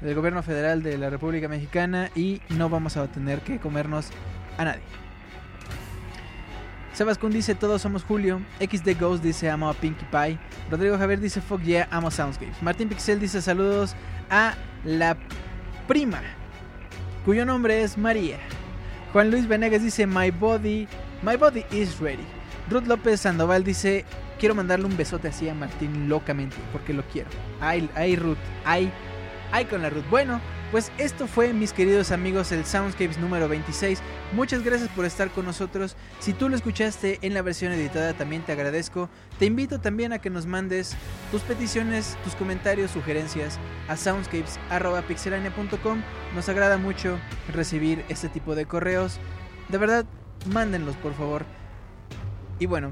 [0.00, 4.10] del gobierno federal de la República Mexicana y no vamos a tener que comernos
[4.58, 4.82] a nadie.
[6.92, 8.40] Sebas Kun dice todos somos Julio.
[8.58, 10.38] XD Ghost dice amo a Pinkie Pie.
[10.70, 12.62] Rodrigo Javier dice fuck yeah, amo Soundscapes.
[12.62, 13.94] Martín Pixel dice saludos
[14.30, 14.54] a
[14.84, 15.16] la
[15.86, 16.22] prima,
[17.24, 18.38] cuyo nombre es María.
[19.12, 20.88] Juan Luis Venegas dice my body,
[21.22, 22.24] my body is ready.
[22.70, 24.04] Ruth López Sandoval dice
[24.38, 27.28] quiero mandarle un besote así a Martín locamente porque lo quiero.
[27.60, 28.90] Ay, ay Ruth, ay
[29.52, 30.04] Ay con la Ruth.
[30.10, 30.40] Bueno,
[30.70, 34.00] pues esto fue, mis queridos amigos, el Soundscapes número 26.
[34.32, 35.96] Muchas gracias por estar con nosotros.
[36.18, 39.08] Si tú lo escuchaste en la versión editada, también te agradezco.
[39.38, 40.96] Te invito también a que nos mandes
[41.30, 46.02] tus peticiones, tus comentarios, sugerencias a soundscapes.pixelania.com.
[46.34, 47.18] Nos agrada mucho
[47.52, 49.20] recibir este tipo de correos.
[49.68, 50.04] De verdad,
[50.52, 51.44] mándenlos, por favor.
[52.58, 52.90] Y bueno,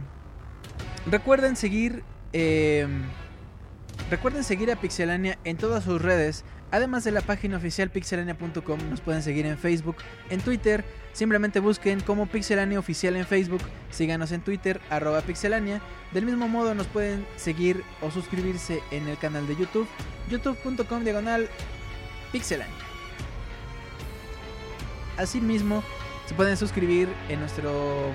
[1.11, 2.05] recuerden seguir.
[2.33, 2.87] Eh,
[4.11, 9.01] Recuerden seguir a Pixelania en todas sus redes, además de la página oficial pixelania.com, nos
[9.01, 9.97] pueden seguir en Facebook,
[10.29, 15.81] en Twitter, simplemente busquen como Pixelania Oficial en Facebook, síganos en Twitter, arroba Pixelania,
[16.13, 19.89] del mismo modo nos pueden seguir o suscribirse en el canal de YouTube,
[20.29, 21.49] youtube.com diagonal
[22.31, 22.75] Pixelania.
[25.17, 25.83] Asimismo,
[26.27, 28.13] se pueden suscribir en nuestro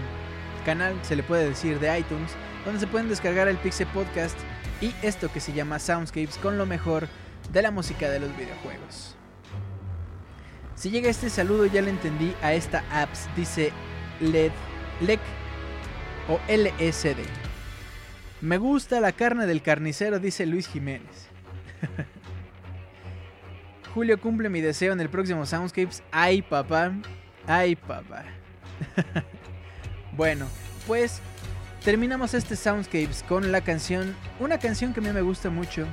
[0.66, 2.32] canal, se le puede decir de iTunes,
[2.66, 4.38] donde se pueden descargar el Pixel Podcast
[4.82, 7.08] y esto que se llama Soundscapes con lo mejor
[7.52, 9.16] de la música de los videojuegos.
[10.76, 13.72] Si llega este saludo ya le entendí a esta apps, dice
[14.22, 14.52] LED,
[15.02, 15.20] LEC
[16.30, 17.18] o LSD.
[18.42, 21.28] Me gusta la carne del carnicero, dice Luis Jiménez.
[23.94, 26.04] Julio cumple mi deseo en el próximo Soundscapes.
[26.12, 26.94] Ay, papá.
[27.48, 28.24] Ay, papá.
[30.14, 30.48] bueno,
[30.88, 31.22] pues
[31.84, 35.88] terminamos este Soundscapes con la canción, una canción que a mí me gusta mucho,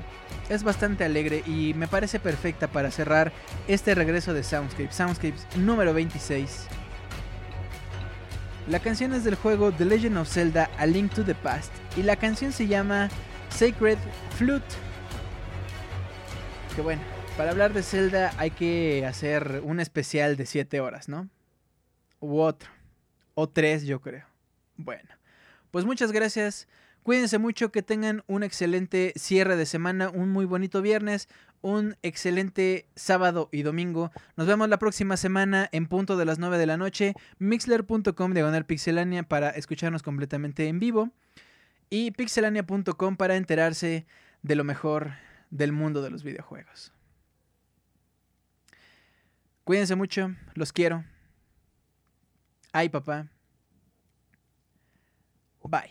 [0.48, 3.32] es bastante alegre y me parece perfecta para cerrar
[3.68, 6.66] este regreso de Soundscapes, Soundscapes número 26.
[8.68, 12.02] La canción es del juego The Legend of Zelda A Link to the Past y
[12.02, 13.08] la canción se llama
[13.50, 13.98] Sacred
[14.36, 14.66] Flute.
[16.74, 17.02] Que bueno,
[17.36, 21.28] para hablar de Zelda hay que hacer un especial de 7 horas, ¿no?
[22.18, 22.68] U otro.
[23.34, 24.24] O 3 yo creo.
[24.76, 25.15] Bueno.
[25.76, 26.68] Pues muchas gracias.
[27.02, 31.28] Cuídense mucho, que tengan un excelente cierre de semana, un muy bonito viernes,
[31.60, 34.10] un excelente sábado y domingo.
[34.36, 37.12] Nos vemos la próxima semana en punto de las 9 de la noche.
[37.40, 41.10] Mixler.com diagonal pixelania para escucharnos completamente en vivo.
[41.90, 44.06] Y pixelania.com para enterarse
[44.40, 45.10] de lo mejor
[45.50, 46.94] del mundo de los videojuegos.
[49.64, 51.04] Cuídense mucho, los quiero.
[52.72, 53.28] Ay, papá.
[55.66, 55.90] Bye.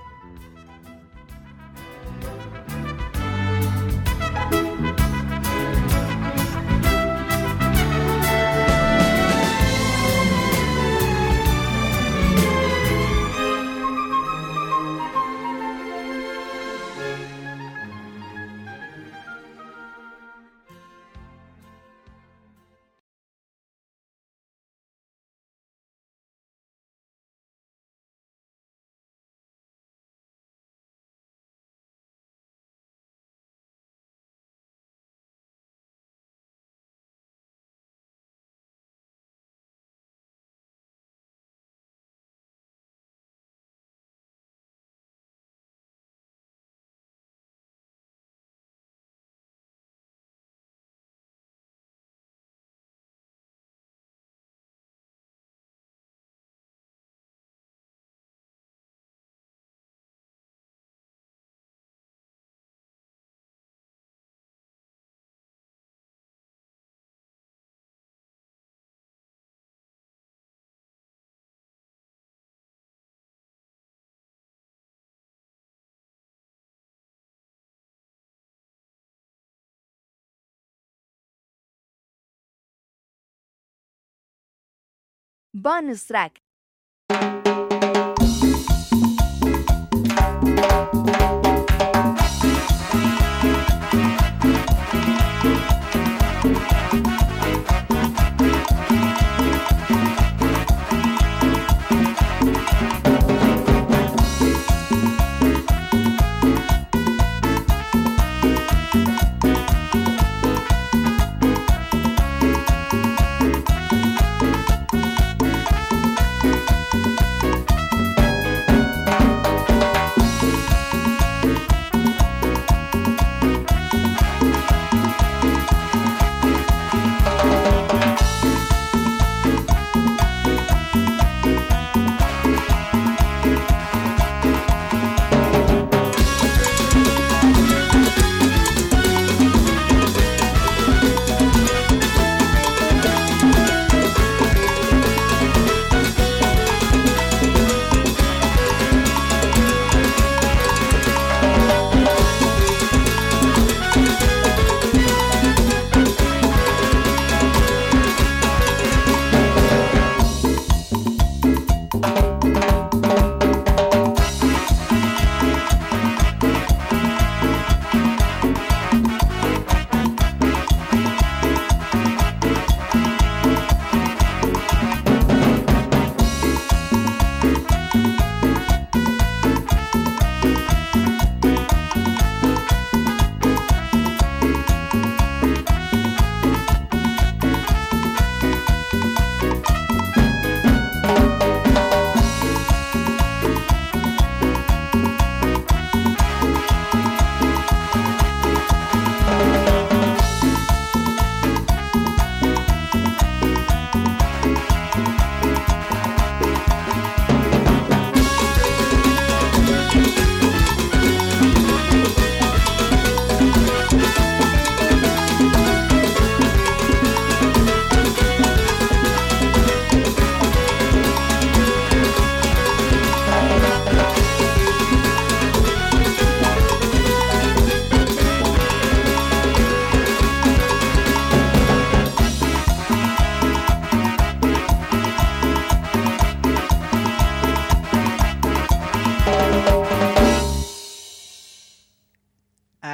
[85.53, 86.39] Bonus track.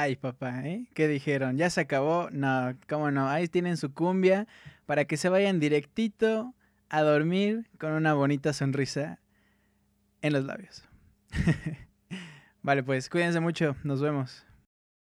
[0.08, 0.86] Ay, papá, ¿eh?
[0.94, 1.58] ¿Qué dijeron?
[1.58, 2.30] ¿Ya se acabó?
[2.32, 3.28] No, cómo no.
[3.28, 4.46] Ahí tienen su cumbia
[4.86, 6.54] para que se vayan directito
[6.88, 9.18] a dormir con una bonita sonrisa
[10.22, 10.82] en los labios.
[12.62, 13.76] vale, pues cuídense mucho.
[13.84, 14.46] Nos vemos.